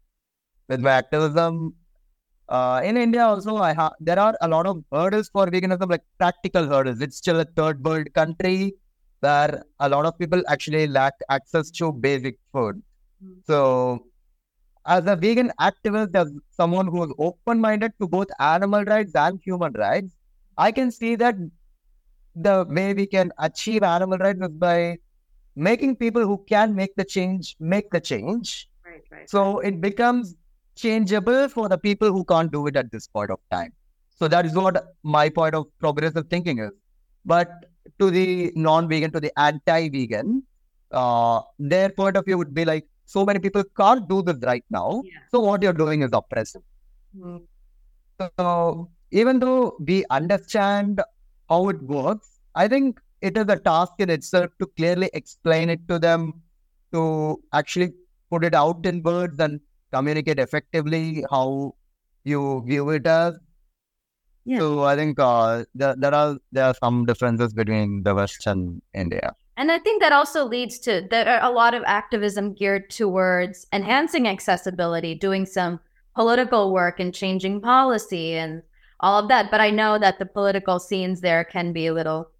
[0.69, 1.75] with my activism.
[2.49, 6.03] Uh, in India also, I ha- there are a lot of hurdles for veganism, like
[6.19, 7.01] practical hurdles.
[7.01, 8.75] It's still a third world country
[9.21, 12.83] where a lot of people actually lack access to basic food.
[13.25, 13.37] Mm.
[13.47, 14.07] So,
[14.87, 19.73] as a vegan activist, as someone who is open-minded to both animal rights and human
[19.75, 20.17] rights,
[20.57, 21.37] I can see that
[22.35, 24.99] the way we can achieve animal rights is by
[25.57, 28.69] making people who can make the change make the change.
[28.85, 29.29] Right, right.
[29.29, 30.35] So it becomes
[30.77, 33.73] changeable for the people who can't do it at this point of time.
[34.17, 36.71] So that is what my point of progressive thinking is.
[37.25, 37.67] But
[37.99, 40.43] to the non-vegan, to the anti-vegan,
[40.93, 44.65] uh, their point of view would be like, so many people can't do this right
[44.71, 45.03] now.
[45.05, 45.19] Yeah.
[45.33, 46.63] So what you're doing is oppressive.
[47.19, 47.43] Mm.
[48.39, 51.03] So even though we understand
[51.49, 55.87] how it works, I think it is a task in itself to clearly explain it
[55.89, 56.35] to them,
[56.93, 57.93] to actually
[58.31, 59.61] put it out in words and
[59.93, 61.75] communicate effectively how
[62.23, 63.39] you view it as.
[64.45, 64.61] Yeah.
[64.61, 68.81] So I think uh, there, there are there are some differences between the West and
[68.95, 69.35] India.
[69.61, 73.67] And I think that also leads to there are a lot of activism geared towards
[73.75, 75.81] enhancing accessibility, doing some
[76.15, 78.63] political work and changing policy and
[79.01, 79.51] all of that.
[79.51, 82.31] But I know that the political scenes there can be a little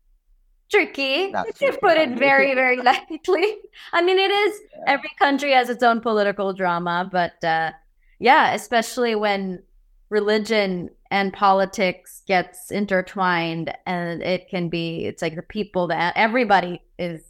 [0.71, 3.59] tricky, That's to put it very, very lightly.
[3.93, 7.73] I mean, it is every country has its own political drama, but uh,
[8.19, 9.63] yeah, especially when
[10.11, 16.83] religion and politics gets intertwined and it can be it's like the people that everybody
[16.99, 17.23] is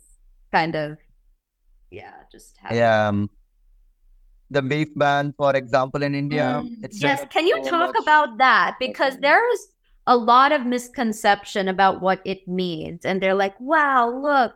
[0.52, 0.96] kind of
[1.90, 3.08] yeah just having- Yeah.
[3.08, 3.30] Um,
[4.52, 6.60] the beef ban, for example, in India.
[6.64, 9.68] Mm, it's yes can you so talk much- about that because there's
[10.06, 14.54] a lot of misconception about what it means and they're like wow look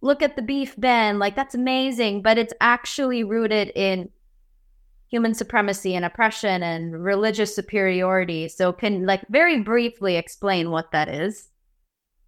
[0.00, 4.08] look at the beef ban like that's amazing but it's actually rooted in
[5.10, 11.08] human supremacy and oppression and religious superiority so can like very briefly explain what that
[11.08, 11.48] is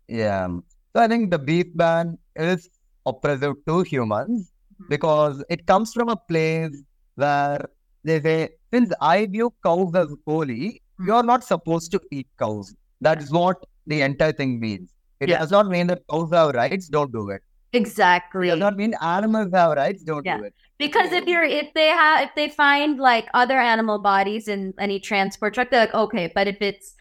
[0.08, 0.46] Yeah.
[0.94, 2.68] So I think the beef ban is
[3.04, 4.88] oppressive to humans Mhm.
[4.88, 6.76] because it comes from a place
[7.16, 7.64] where
[8.04, 12.72] they say, since I view cows as holy, you're not supposed to eat cows.
[13.00, 14.94] That is what the entire thing means.
[15.20, 15.40] It Yeah.
[15.40, 17.42] does not mean that cows have rights, don't do it.
[17.72, 18.48] Exactly.
[18.48, 20.38] It does not mean animals have rights, don't Yeah.
[20.38, 20.54] do it.
[20.78, 25.00] Because if you're if they have if they find like other animal bodies in any
[25.00, 26.94] transport truck, they're like, okay, but if it's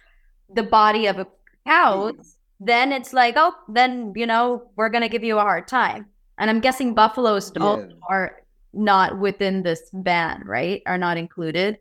[0.53, 1.27] the body of a
[1.67, 2.13] cow,
[2.59, 6.05] then it's like, oh, then you know, we're gonna give you a hard time.
[6.37, 7.87] And I'm guessing buffaloes Yeah.
[8.09, 10.81] are not within this ban, right?
[10.85, 11.79] Are not included.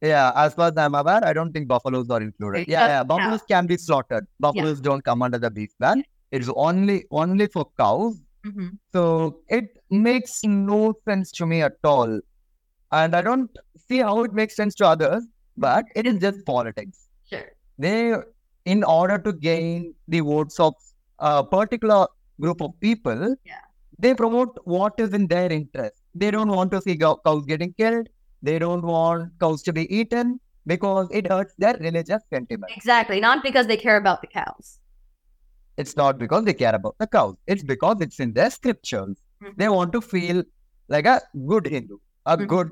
[0.00, 2.68] Yeah, as far as I'm aware, I don't think buffaloes are included.
[2.68, 4.26] Yeah, yeah, buffaloes can be slaughtered.
[4.38, 6.04] Buffaloes don't come under the beef ban.
[6.30, 8.20] It's only only for cows.
[8.44, 8.68] Mm-hmm.
[8.92, 12.20] So it makes no sense to me at all.
[12.92, 13.50] And I don't
[13.88, 15.24] see how it makes sense to others,
[15.56, 17.08] but it is just politics.
[17.28, 17.50] Sure.
[17.78, 18.14] They
[18.64, 20.74] in order to gain the votes of
[21.18, 22.06] a particular
[22.40, 23.60] group of people, Yeah.
[23.98, 25.96] they promote what is in their interest.
[26.14, 28.08] They don't want to see cows getting killed.
[28.42, 32.72] They don't want cows to be eaten because it hurts their religious sentiment.
[32.76, 33.20] Exactly.
[33.20, 34.78] Not because they care about the cows.
[35.76, 37.36] It's not because they care about the cows.
[37.46, 39.16] It's because it's in their scriptures.
[39.42, 39.56] Mhm.
[39.56, 40.42] They want to feel
[40.88, 41.20] like a
[41.52, 41.96] good Hindu,
[42.26, 42.48] a Mhm.
[42.54, 42.70] good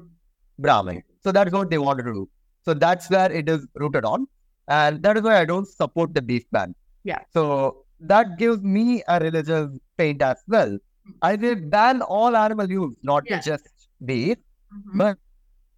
[0.59, 1.03] Brahmin.
[1.25, 2.29] So that's what they want to do.
[2.65, 4.27] So that's where it is rooted on.
[4.69, 6.75] And that is why I don't support the beef ban.
[7.05, 7.21] Yeah.
[7.33, 10.79] So that gives me a religious paint as well.
[11.23, 13.41] I will ban all animal use, not Yeah.
[13.41, 13.69] just
[14.05, 14.39] beef.
[14.75, 14.99] Mhm.
[15.03, 15.19] But,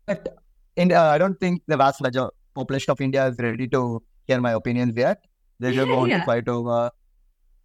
[0.07, 0.37] but
[0.77, 4.41] in, uh, I don't think the vast majority population of India is ready to hear
[4.41, 5.25] my opinions yet.
[5.61, 6.21] They just want Yeah.
[6.21, 6.91] to fight over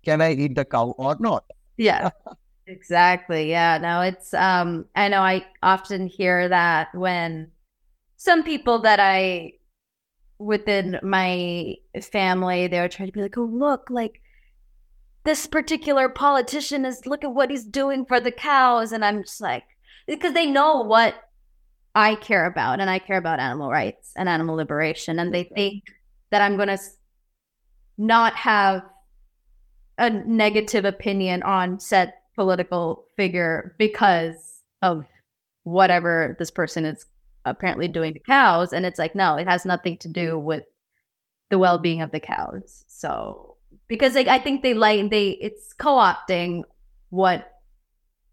[0.04, 1.45] can I eat the cow or not?
[1.78, 2.10] Yeah.
[2.68, 3.50] Exactly.
[3.50, 3.80] Yeah.
[3.80, 7.50] No, it's um I know I often hear that when
[8.18, 9.54] some people that I
[10.38, 11.76] within my
[12.12, 14.22] family they're trying to be like, "Oh, look, like
[15.24, 19.41] this particular politician is look at what he's doing for the cows." And I'm just
[19.41, 19.64] like
[20.08, 21.16] because they know what
[21.95, 25.84] I care about and I care about animal rights and animal liberation and they think
[26.32, 26.80] that I'm going to
[27.97, 28.84] not have
[30.00, 35.06] a negative opinion on said political figure because of
[35.64, 37.06] whatever this person is
[37.45, 38.74] apparently doing to cows.
[38.74, 40.64] And it's like no it has nothing to do with
[41.50, 42.86] the well-being of the cows.
[42.88, 43.58] So
[43.89, 46.64] because like, i think they like they it's co-opting
[47.10, 47.52] what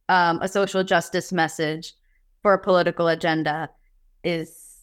[0.08, 1.94] um, a social justice message
[2.42, 3.68] for a political agenda
[4.22, 4.76] is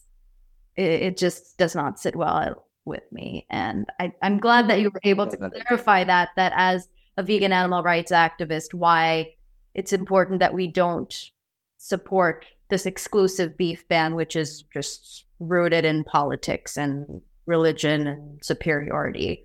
[0.76, 4.90] it, it just does not sit well with me and I, i'm glad that you
[4.90, 9.34] were able to clarify that that as a vegan animal rights activist why
[9.74, 11.30] it's important that we don't
[11.78, 19.44] support this exclusive beef ban which is just rooted in politics and religion and superiority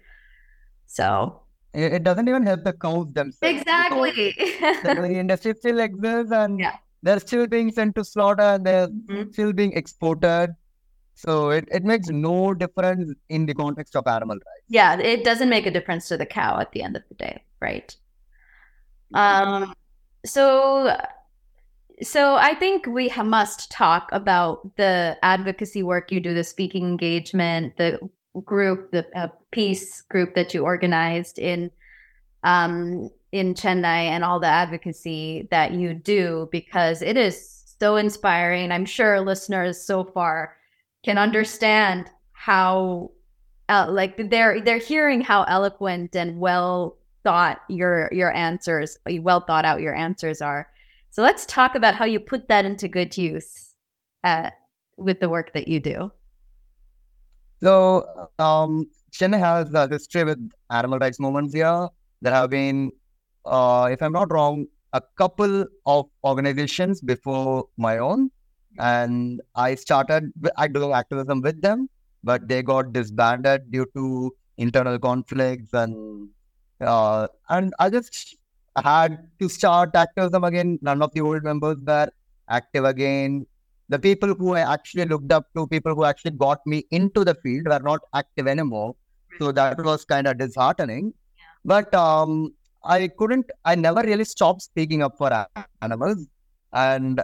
[0.88, 1.42] so
[1.74, 3.62] It, it doesn't even help the cows themselves.
[3.62, 4.32] exactly
[4.84, 6.76] The industry still exists and Yeah.
[7.04, 9.32] they're still being sent to slaughter and they're Mhm.
[9.34, 10.56] still being exported.
[11.20, 14.66] So it, it makes no difference in the context of animal rights.
[14.70, 17.44] yeah it doesn't make a difference to the cow at the end of the day
[17.60, 17.96] right
[19.14, 19.74] um
[20.26, 20.96] so
[22.02, 26.86] so i think we ha- must talk about the advocacy work you do the speaking
[26.86, 28.00] engagement the
[28.46, 31.70] group the uh, peace group that you organized in
[32.44, 38.72] um in chennai and all the advocacy that you do because it is so inspiring
[38.72, 40.56] i'm sure listeners so far
[41.04, 43.12] can understand how
[43.70, 49.66] uh, like they're they're hearing how eloquent and well thought your your answers well thought
[49.66, 50.68] out your answers are.
[51.12, 53.74] So let's talk about how you put that into good use
[54.24, 54.50] uh,
[54.98, 56.12] with the work that you do.
[57.62, 60.40] So um, Chennai has a history with
[60.70, 61.88] animal rights movements here.
[62.22, 62.92] There have been,
[63.46, 68.32] uh, if I'm not wrong, a couple of organizations before my own,
[68.78, 70.32] and I started.
[70.42, 71.90] with- I do activism with them,
[72.24, 76.30] but they got disbanded due to internal conflicts and
[76.82, 78.36] uh, and I just
[78.78, 80.80] had to start activism again.
[80.82, 82.10] None of the old members were
[82.50, 83.46] active again.
[83.90, 87.36] The people who I actually looked up to, people who actually got me into the
[87.36, 88.96] field, were not active anymore.
[89.40, 91.14] So that was kind of disheartening.
[91.66, 92.54] But um,
[92.84, 95.46] I couldn't, I never really stopped speaking up for
[95.82, 96.28] animals.
[96.72, 97.22] And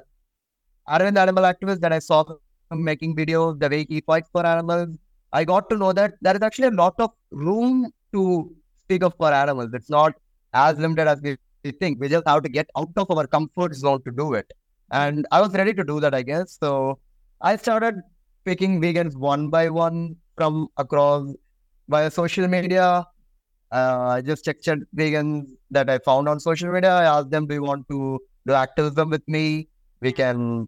[0.88, 2.24] Arvind Animal Activist, that I saw
[2.72, 4.98] making videos, the way he fights for animals,
[5.34, 9.16] I got to know that there is actually a lot of room to speak up
[9.18, 9.72] for animals.
[9.74, 10.14] It's not
[10.54, 12.00] as limited as we, we think.
[12.00, 14.52] We just have to get out of our comfort zone to do it.
[14.92, 16.58] And I was ready to do that, I guess.
[16.60, 17.00] So
[17.42, 17.96] I started
[18.46, 21.34] picking vegans one by one from across
[21.90, 23.06] via social media.
[23.72, 26.92] Uh, I just checked vegans that I found on social media.
[26.94, 29.68] I asked them, "Do you want to do activism with me?
[30.02, 30.68] We can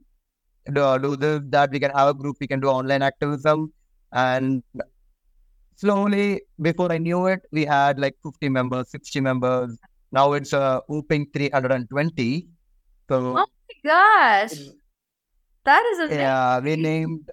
[0.73, 1.71] do, do this, that.
[1.71, 2.37] We can have a group.
[2.39, 3.73] We can do online activism."
[4.11, 4.63] And
[5.75, 9.77] slowly, before I knew it, we had like 50 members, 60 members.
[10.11, 12.47] Now it's uh, whooping 320.
[13.09, 13.45] So Oh my
[13.83, 14.59] gosh.
[15.65, 17.29] That is a yeah, we named.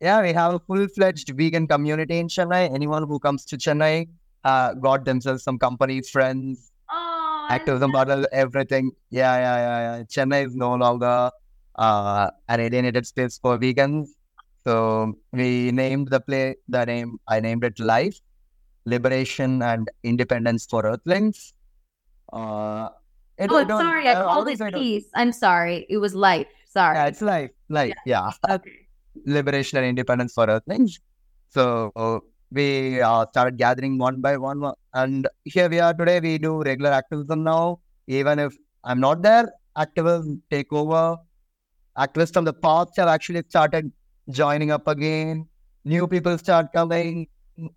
[0.00, 2.72] Yeah, we have a full-fledged vegan community in Chennai.
[2.72, 4.08] Anyone who comes to Chennai
[4.44, 8.92] uh, got themselves some company, friends, oh, activism model, everything.
[9.10, 10.02] Yeah, yeah, yeah, yeah.
[10.04, 11.32] Chennai is no longer
[11.78, 14.08] uh, an alienated space for vegans.
[14.66, 17.18] So we named the play the name.
[17.26, 18.20] I named it Life,
[18.84, 21.54] Liberation, and Independence for Earthlings.
[22.32, 22.88] Uh,
[23.38, 24.08] it, Oh, I sorry.
[24.08, 25.06] I uh, called it I peace.
[25.14, 25.86] I'm sorry.
[25.88, 26.48] It was life.
[26.66, 26.96] Sorry.
[26.96, 27.94] Yeah, it's life, life.
[28.04, 28.30] Yeah.
[28.50, 28.86] okay.
[29.24, 30.98] liberation and independence for earthlings.
[31.48, 34.72] So we uh, started gathering one by one.
[34.94, 36.20] And here we are today.
[36.20, 37.80] We do regular activism now.
[38.06, 41.16] Even if I'm not there, activists take over.
[41.98, 43.90] Activists from the past have actually started
[44.30, 45.46] joining up again.
[45.84, 47.26] New people start coming.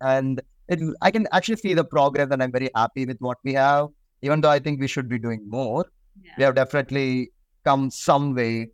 [0.00, 3.54] And it, I can actually see the progress, and I'm very happy with what we
[3.54, 3.88] have.
[4.22, 5.86] Even though I think we should be doing more,
[6.22, 6.32] yeah.
[6.38, 7.32] we have definitely
[7.64, 8.70] come some way.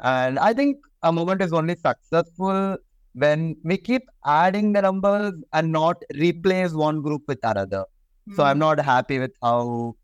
[0.00, 2.76] And I think a movement is only successful
[3.14, 7.84] when we keep adding the numbers and not replace one group with another.
[8.28, 8.34] Mm-hmm.
[8.34, 8.60] So I'm hmm.
[8.60, 9.96] not happy with how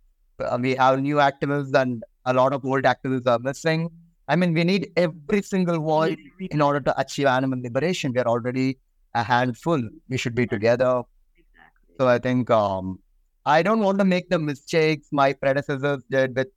[0.61, 3.91] we have new activists and a lot of old activists are missing.
[4.29, 8.13] I mean, we need every single voice in order to achieve animal liberation.
[8.13, 8.79] We are already
[9.15, 9.81] a handful.
[10.09, 11.03] We should be together.
[11.37, 11.95] Exactly.
[11.99, 12.99] So I think um,
[13.45, 16.49] I don't want to make the mistakes my predecessors did with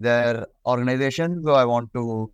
[0.00, 1.42] their organization.
[1.44, 2.32] So I want to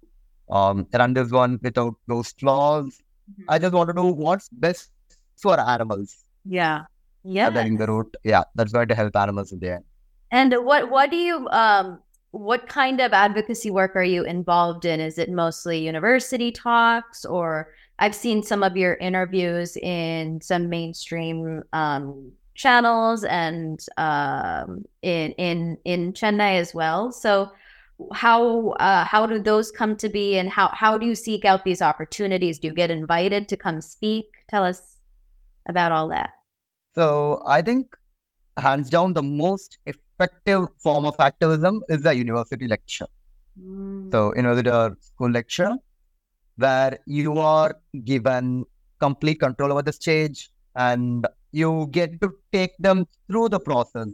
[0.49, 3.51] um, run this one without those flaws Mm-hmm.
[3.51, 4.91] I just want to know what's best
[5.37, 6.17] for animals.
[6.45, 6.85] Yeah.
[7.25, 7.51] Yeah.
[7.51, 8.15] The route.
[8.25, 8.45] Yeah.
[8.55, 9.85] That's going to help animals in the end.
[10.31, 12.01] And what what do you um
[12.31, 15.01] what kind of advocacy work are you involved in?
[15.01, 21.63] Is it mostly university talks or I've seen some of your interviews in some mainstream
[21.73, 27.11] um, channels and um, in in in Chennai as well.
[27.11, 27.51] So
[28.13, 31.65] how uh, how do those come to be and how how do you seek out
[31.65, 34.99] these opportunities do you get invited to come speak tell us
[35.69, 36.31] about all that
[36.95, 37.97] so i think
[38.57, 39.79] hands down the most
[40.19, 43.07] effective form of activism is the university lecture
[43.61, 44.11] mm.
[44.13, 45.73] so university or school lecture
[46.57, 48.65] where you are given
[48.99, 54.09] complete control over the stage and you get to take them through the process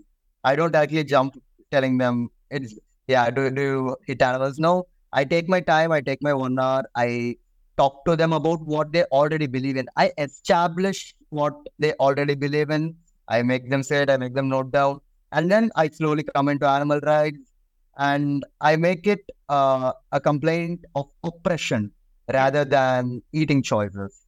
[0.44, 1.40] i don't actually jump
[1.70, 2.74] telling them it's
[3.06, 4.58] yeah, do do hit animals?
[4.58, 5.92] No, I take my time.
[5.92, 6.84] I take my one hour.
[6.96, 7.36] I
[7.76, 9.86] talk to them about what they already believe in.
[9.96, 12.94] I establish what they already believe in.
[13.28, 14.10] I make them say it.
[14.10, 15.00] I make them note down,
[15.34, 17.52] and then I slowly come into animal rights,
[17.98, 21.90] and I make it uh, a complaint of oppression
[22.32, 24.20] rather than eating choices.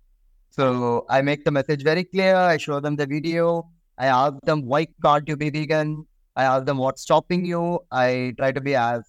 [0.50, 2.34] So I make the message very clear.
[2.34, 3.68] I show them the video.
[3.98, 6.06] I ask them why can't you be vegan?
[6.36, 7.80] I ask them what's stopping you.
[7.90, 9.02] I try to be as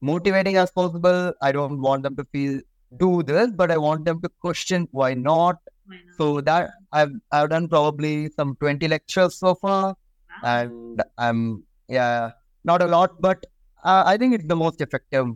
[0.00, 1.32] motivating as possible.
[1.42, 2.60] I don't want them to feel
[2.98, 5.56] do this, but I want them to question why not.
[5.86, 6.16] Why not?
[6.18, 9.96] So that I've I've done probably some twenty lectures so far.
[10.42, 12.30] And I'm yeah
[12.64, 13.44] not a lot, but
[13.84, 15.26] uh, I think it's the most effective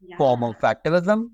[0.00, 0.16] yeah.
[0.16, 1.30] form of activism.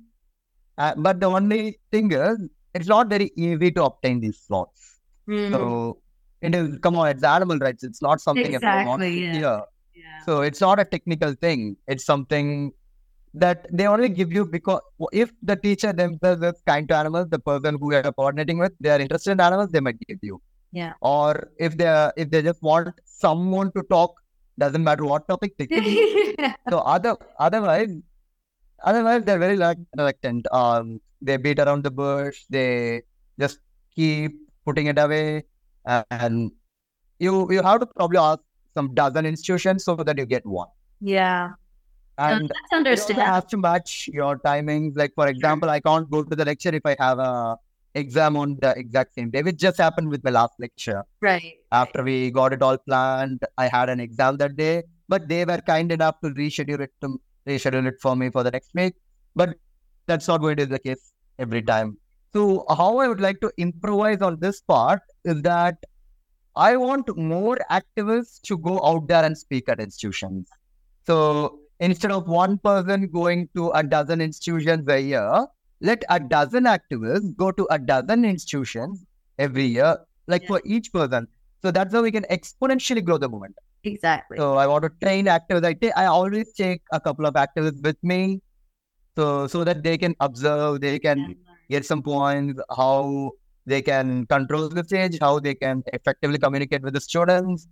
[0.76, 5.00] Uh, but the only thing is, it's not very easy to obtain these slots.
[5.28, 5.50] Mm.
[5.50, 5.98] So
[6.40, 7.82] it is come on, it's animal rights.
[7.82, 9.60] It's not something exactly, yeah.
[9.94, 10.24] yeah.
[10.24, 11.76] So it's not a technical thing.
[11.86, 12.72] It's something
[13.34, 14.80] that they only give you because
[15.12, 18.72] if the teacher themselves is kind to animals, the person who you are coordinating with,
[18.80, 20.40] they are interested in animals, they might give you.
[20.72, 20.92] Yeah.
[21.00, 24.14] Or if they if they just want someone to talk,
[24.58, 26.54] doesn't matter what topic they give.
[26.70, 27.94] so other otherwise,
[28.84, 30.46] otherwise they're very reluctant.
[30.52, 32.44] Um, they beat around the bush.
[32.50, 33.02] They
[33.38, 33.58] just
[33.94, 35.44] keep putting it away
[36.10, 36.52] and
[37.18, 38.40] you you have to probably ask
[38.74, 40.68] some dozen institutions so that you get one.
[41.00, 41.52] Yeah.
[42.18, 43.26] And that's understandable.
[43.26, 44.96] You have to match your timings.
[44.96, 47.56] Like for example, I can't go to the lecture if I have a
[47.94, 51.04] exam on the exact same day, which just happened with my last lecture.
[51.20, 51.54] Right.
[51.72, 55.58] After we got it all planned, I had an exam that day, but they were
[55.58, 58.94] kind enough to reschedule it to reschedule it for me for the next week.
[59.34, 59.56] But
[60.06, 61.96] that's not going to be the case every time.
[62.32, 65.76] So how I would like to improvise on this part is that
[66.56, 70.48] I want more activists to go out there and speak at institutions.
[71.06, 75.46] So instead of one person going to a dozen institutions a year,
[75.80, 79.04] let a dozen activists go to a dozen institutions
[79.38, 80.48] every year, like yeah.
[80.48, 81.26] for each person.
[81.62, 83.56] So that's how we can exponentially grow the movement.
[83.84, 84.36] Exactly.
[84.36, 85.64] So I want to train activists.
[85.64, 88.40] I, take, I always take a couple of activists with me,
[89.16, 91.34] so so that they can observe, they can yeah.
[91.70, 93.32] get some points, how
[93.66, 97.68] they can control the stage, how they can effectively communicate with the students.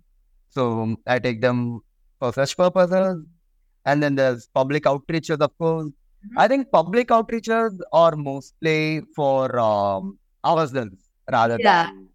[0.49, 1.81] So um, I take them
[2.19, 3.23] for such purposes.
[3.85, 5.91] And then there's public outreaches, of course.
[6.25, 6.39] Mm-hmm.
[6.39, 11.85] I think public outreaches are mostly for um, ourselves rather yeah.
[11.85, 12.09] than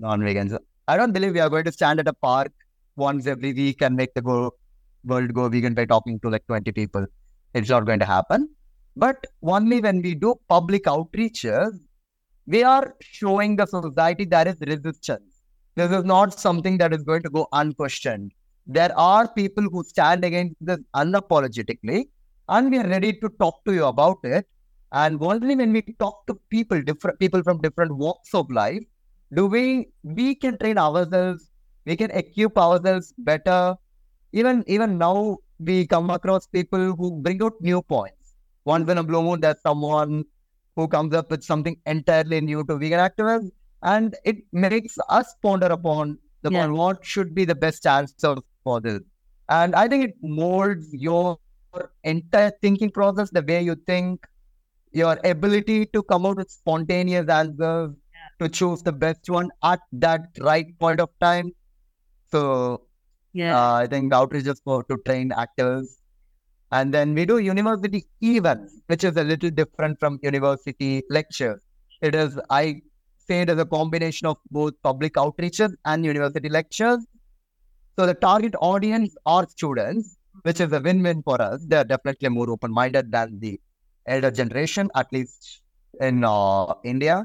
[0.00, 0.58] non-vegans.
[0.86, 2.52] I don't believe we are going to stand at a park
[2.96, 4.52] once every week and make the go,
[5.04, 7.06] world go vegan by talking to like 20 people.
[7.54, 8.48] It's not going to happen.
[8.96, 11.78] But only when we do public outreaches,
[12.46, 15.42] we are showing the society there is resistance.
[15.76, 18.32] This is not something that is going to go unquestioned.
[18.66, 22.08] There are people who stand against this unapologetically,
[22.48, 24.46] and we are ready to talk to you about it.
[24.92, 28.82] And only when we talk to people, different people from different walks of life,
[29.34, 31.50] do we we can train ourselves,
[31.84, 33.76] we can equip ourselves better.
[34.32, 38.34] Even even now we come across people who bring out new points.
[38.64, 40.24] Once in a blue moon, there's someone
[40.76, 43.50] who comes up with something entirely new to vegan activists,
[43.82, 46.66] and it makes us ponder upon the Yeah.
[46.68, 49.00] what should be the best answer for this.
[49.48, 51.38] And I think it molds your
[52.04, 54.26] entire thinking process, the way you think,
[54.92, 57.90] your ability to come out with spontaneous answers,
[58.40, 61.52] to choose the best one at that right point of time.
[62.30, 62.82] So
[63.32, 63.56] Yeah.
[63.56, 65.98] uh, I think the outreach is for to train actors.
[66.72, 71.60] And then we do university events, which is a little different from university lectures.
[72.02, 72.82] It is, I
[73.18, 77.06] say it as a combination of both public outreaches and university lectures.
[77.98, 81.64] So the target audience are students, which is a win-win for us.
[81.66, 83.60] They're definitely more open-minded than the
[84.06, 85.62] elder generation, at least
[86.00, 87.24] in uh, India.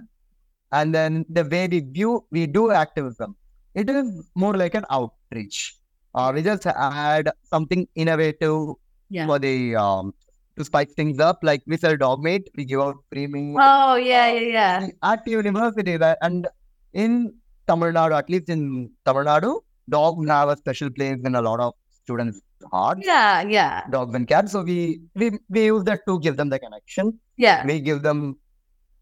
[0.72, 3.36] And then the way we view, we do activism,
[3.76, 5.76] it is more like an outreach.
[6.16, 8.74] Uh, we just add something innovative
[9.10, 9.28] Yeah.
[9.30, 10.14] for the um,
[10.58, 11.40] to spice things up.
[11.44, 14.88] Like we sell dog meat, we give out free meat Oh yeah, yeah, yeah.
[15.12, 15.98] at university.
[16.22, 16.48] And
[16.94, 17.34] in
[17.68, 19.52] Tamil Nadu, at least in Tamil Nadu,
[19.90, 22.42] dogs have a special place in a lot of students'
[22.72, 23.02] hearts.
[23.06, 24.52] Yeah, yeah, Dogs and cats.
[24.52, 27.20] So we, we we use that to give them the connection.
[27.38, 27.66] yeah.
[27.66, 28.38] We give them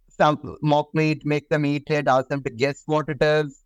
[0.09, 3.63] some mock meat, make them eat it, ask them to guess what it is,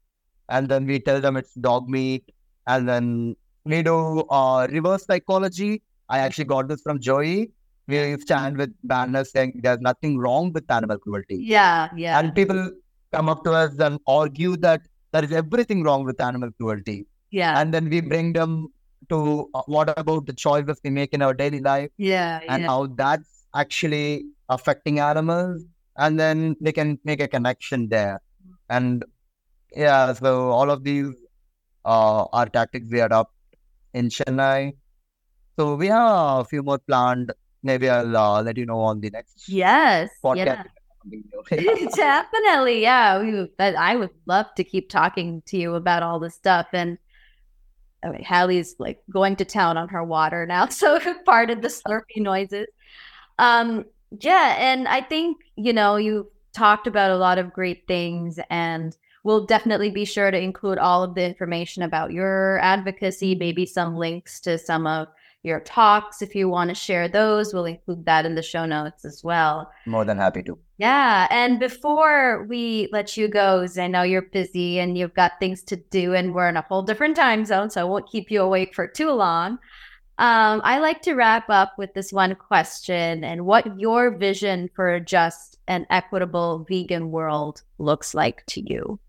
[0.49, 2.23] and then we tell them it's dog meat.
[2.67, 3.35] And then
[3.65, 5.81] we do uh, reverse psychology.
[6.09, 7.51] I actually got this from Joey.
[7.87, 11.37] We stand with banners saying there's nothing wrong with animal cruelty.
[11.43, 12.19] Yeah, yeah.
[12.19, 12.71] And people
[13.13, 14.81] come up to us and argue that
[15.11, 17.05] there is everything wrong with animal cruelty.
[17.31, 17.59] yeah.
[17.59, 18.67] And then we bring them
[19.09, 22.67] to uh, what about the choices we make in our daily life yeah, and yeah.
[22.67, 25.63] how that's actually affecting animals.
[25.97, 28.21] And then they can make a connection there.
[28.69, 29.05] And
[29.73, 31.13] yeah, so all of these
[31.85, 33.33] uh, are tactics we adopt
[33.93, 34.73] in Chennai.
[35.57, 37.31] So we have a few more planned.
[37.63, 40.45] Maybe I'll uh, let you know on the next Yes, podcast.
[40.45, 40.63] yeah.
[41.95, 43.21] Definitely, yeah.
[43.21, 46.67] We, that, I would love to keep talking to you about all this stuff.
[46.73, 46.97] And
[48.09, 52.17] Mean, Hallie's like going to town on her water now, so part of the slurpy
[52.17, 52.67] noises.
[53.39, 53.85] Um,
[54.19, 58.95] yeah, and I think you know you talked about a lot of great things, and
[59.23, 63.97] we'll definitely be sure to include all of the information about your advocacy, maybe some
[63.97, 65.07] links to some of
[65.45, 67.53] your talks if you want to share those.
[67.53, 69.71] We'll include that in the show notes as well.
[69.85, 70.57] More than happy to.
[70.77, 71.27] Yeah.
[71.29, 75.77] And before we let you go, I know you're busy and you've got things to
[75.77, 78.75] do, and we're in a whole different time zone, so I won't keep you awake
[78.75, 79.59] for too long.
[80.17, 84.93] Um, I like to wrap up with this one question and what your vision for
[84.93, 88.99] a just and equitable vegan world looks like to you.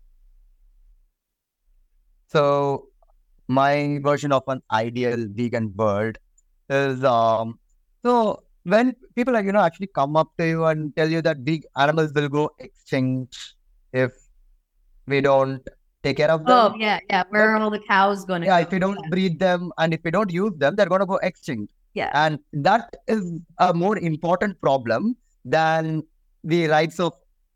[2.27, 2.89] So
[3.47, 6.17] my version of an ideal vegan world
[6.69, 7.59] is um
[8.03, 11.43] so when people like you know actually come up to you and tell you that
[11.43, 13.37] big animals will go extinct
[13.93, 14.11] if
[15.07, 15.61] we don't
[16.03, 16.73] take care of them.
[16.73, 17.23] Oh, yeah, yeah.
[17.29, 18.67] Where are all the cows going to yeah, go?
[18.67, 21.73] if we don't breed them and if we don't use them, they're gonna go extinct.
[21.93, 22.11] Yeah.
[22.13, 25.15] And that is a more important problem
[25.45, 26.03] than
[26.43, 27.13] the rights of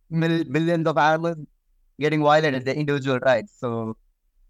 [0.09, 1.37] mil- millions of animals
[1.99, 3.53] getting violated, the individual rights.
[3.57, 3.95] So,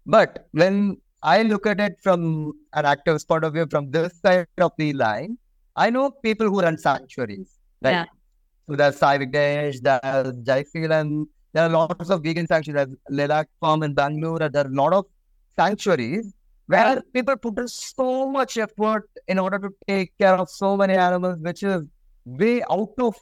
[0.06, 4.46] but when I look at it from an activist point of view, from this side
[4.58, 5.38] of the line,
[5.76, 7.58] I know people who run sanctuaries.
[7.80, 7.92] Right?
[7.92, 8.04] Yeah.
[8.68, 12.86] So there's Saivik Dash, there's Jaifield, and there are lots of vegan sanctuaries.
[12.86, 14.38] There's Lilac Farm in Bangalore.
[14.38, 15.06] There are a lot of
[15.54, 16.32] sanctuaries
[16.66, 20.94] where people put in so much effort in order to take care of so many
[20.94, 21.82] animals, which is
[22.24, 23.14] way out of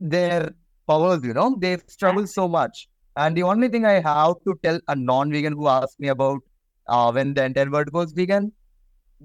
[0.00, 0.52] their
[0.86, 1.56] powers, you know.
[1.58, 2.88] They've struggled so much.
[3.16, 6.40] And the only thing I have to tell a non-vegan who asks me about
[6.88, 8.52] uh, when the entire world goes vegan,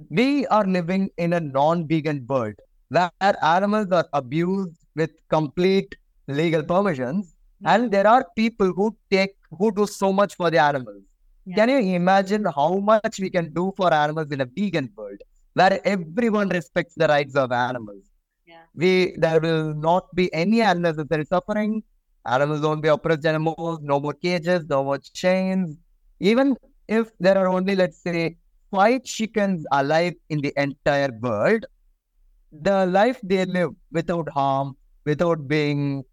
[0.10, 2.56] we are living in a non-vegan world
[2.90, 3.12] where
[3.44, 5.96] animals are abused with complete
[6.28, 7.36] legal permissions,
[7.66, 11.04] and there are people who take who do so much for the animals.
[11.46, 11.56] Yeah.
[11.58, 15.22] Can you imagine how much we can do for animals in a vegan world
[15.54, 18.04] where everyone respects the rights of animals?
[18.46, 18.62] Yeah.
[18.76, 21.84] We there will not be any unnecessary suffering.
[22.26, 23.80] Animals won't be oppressed anymore.
[23.82, 24.66] No more cages.
[24.70, 25.78] No more chains.
[26.20, 26.56] Even
[27.00, 28.38] if there are only let's say
[28.72, 31.66] five chickens alive in the entire world,
[32.70, 34.76] the life they live without harm,
[35.06, 36.04] without being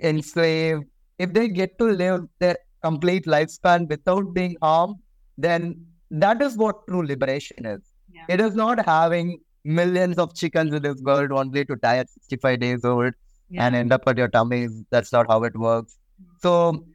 [0.00, 0.84] enslaved,
[1.18, 4.96] if they get to live their complete lifespan without being harmed,
[5.36, 5.62] then
[6.10, 7.80] that is what true liberation is.
[8.12, 8.24] Yeah.
[8.28, 12.60] It is not having millions of chickens in this world only to die at 65
[12.60, 13.12] days old
[13.50, 13.66] Yeah.
[13.66, 14.72] and end up at your tummies.
[14.90, 15.96] That's not how it works.
[16.22, 16.36] Mm-hmm.
[16.42, 16.86] So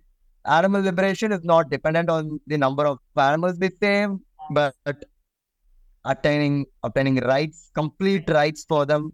[0.45, 4.09] animal liberation is not dependent on the number of animals we save,
[4.51, 4.75] but
[6.05, 9.11] attaining obtaining rights, complete rights for them.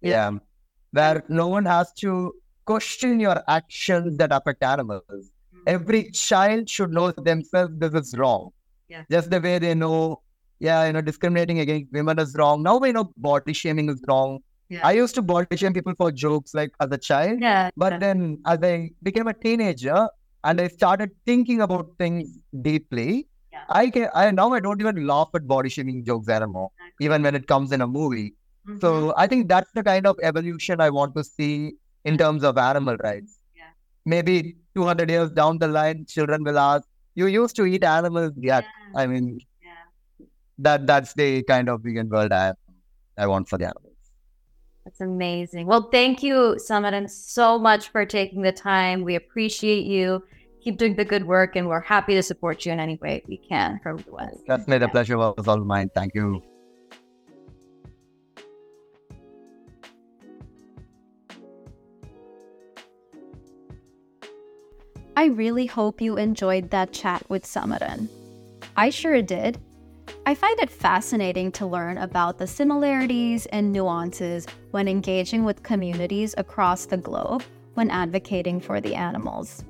[0.00, 0.30] Yeah.
[0.92, 2.32] Where no one has to
[2.64, 5.02] question your actions that affect animals.
[5.10, 5.62] Mm.
[5.66, 8.50] Every child should know themselves this is wrong.
[8.88, 9.02] Yeah.
[9.10, 10.22] Just the way they know,
[10.60, 12.62] yeah, you know, discriminating against women is wrong.
[12.62, 14.38] Now we know body shaming is wrong.
[14.70, 14.80] Yeah.
[14.82, 17.40] I used to body shame people for jokes like as a child.
[17.40, 17.70] Yeah.
[17.76, 17.98] But yeah.
[17.98, 20.08] then as I became a teenager
[20.44, 23.64] and I started thinking about things deeply, Yeah.
[23.80, 26.70] I can I now I don't even laugh at body shaming jokes anymore,
[27.00, 28.28] even when it comes in a movie.
[28.68, 28.80] Mhm.
[28.84, 31.74] So I think that's the kind of evolution I want to see
[32.04, 33.38] in terms of animal rights.
[33.56, 33.70] Yeah.
[34.14, 38.60] Maybe 200 years down the line, children will ask, "You used to eat animals?" Yeah.
[38.60, 39.00] Yeah.
[39.02, 39.26] I mean,
[39.68, 40.26] Yeah.
[40.68, 42.52] that that's the kind of vegan world I
[43.16, 43.87] I want for the animals.
[44.88, 45.66] That's amazing.
[45.66, 49.04] Well, thank you, Samaran, so much for taking the time.
[49.04, 50.24] We appreciate you.
[50.64, 53.36] Keep doing the good work, and we're happy to support you in any way we
[53.36, 54.38] can from the West.
[54.46, 55.90] That's made the pleasure was all mine.
[55.94, 56.42] Thank you.
[65.18, 68.08] I really hope you enjoyed that chat with Samaran.
[68.74, 69.60] I sure did.
[70.28, 76.34] I find it fascinating to learn about the similarities and nuances when engaging with communities
[76.36, 79.64] across the globe when advocating for the animals.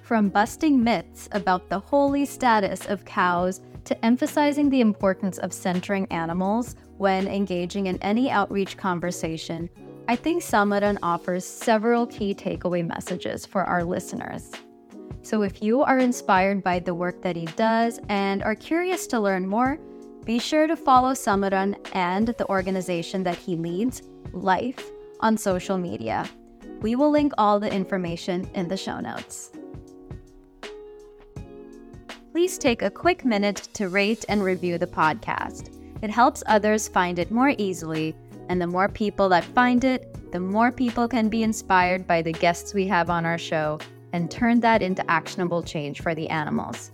[0.00, 6.06] From busting myths about the holy status of cows to emphasizing the importance of centering
[6.10, 9.68] animals when engaging in any outreach conversation,
[10.08, 14.50] I think Samaran offers several key takeaway messages for our listeners.
[15.24, 19.18] So if you are inspired by the work that he does and are curious to
[19.18, 19.78] learn more,
[20.26, 24.02] be sure to follow Samaran and the organization that he leads,
[24.32, 26.28] Life, on social media.
[26.82, 29.50] We will link all the information in the show notes.
[32.32, 35.74] Please take a quick minute to rate and review the podcast.
[36.02, 38.14] It helps others find it more easily,
[38.50, 42.32] and the more people that find it, the more people can be inspired by the
[42.32, 43.78] guests we have on our show
[44.14, 46.92] and turn that into actionable change for the animals.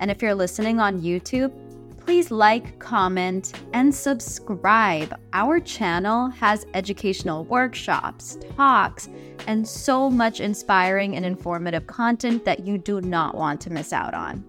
[0.00, 1.52] And if you're listening on YouTube,
[2.00, 5.14] please like, comment, and subscribe.
[5.34, 9.10] Our channel has educational workshops, talks,
[9.46, 14.14] and so much inspiring and informative content that you do not want to miss out
[14.14, 14.42] on.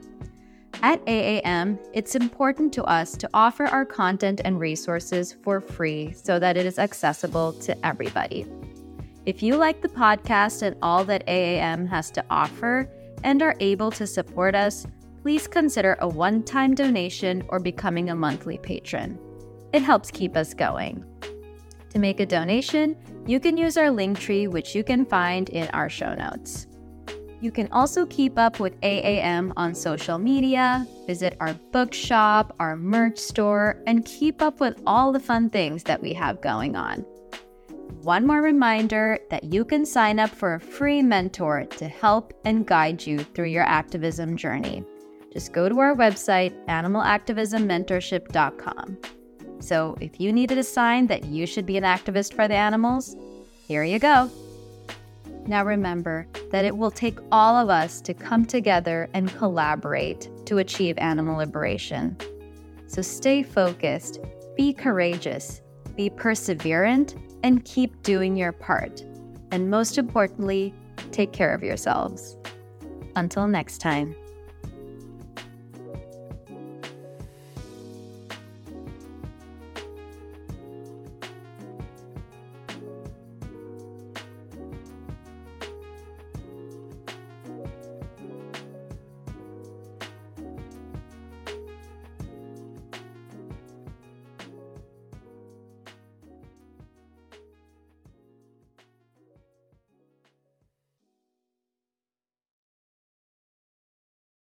[0.83, 6.39] At AAM, it's important to us to offer our content and resources for free so
[6.39, 8.45] that it is accessible to everybody.
[9.27, 12.89] If you like the podcast and all that AAM has to offer
[13.25, 14.87] and are able to support us,
[15.21, 19.19] please consider a one time donation or becoming a monthly patron.
[19.73, 21.03] It helps keep us going.
[21.89, 25.67] To make a donation, you can use our link tree, which you can find in
[25.71, 26.67] our show notes.
[27.41, 33.17] You can also keep up with AAM on social media, visit our bookshop, our merch
[33.17, 37.05] store, and keep up with all the fun things that we have going on.
[38.07, 42.65] One more reminder that you can sign up for a free mentor to help and
[42.65, 44.85] guide you through your activism journey.
[45.33, 48.97] Just go to our website, animalactivismmentorship.com.
[49.59, 53.13] So, if you needed a sign that you should be an activist for the animals,
[53.67, 54.31] here you go.
[55.45, 60.59] Now, remember that it will take all of us to come together and collaborate to
[60.59, 62.15] achieve animal liberation.
[62.87, 64.21] So, stay focused,
[64.55, 65.61] be courageous,
[65.97, 69.03] be perseverant, and keep doing your part.
[69.51, 70.73] And most importantly,
[71.11, 72.37] take care of yourselves.
[73.15, 74.15] Until next time.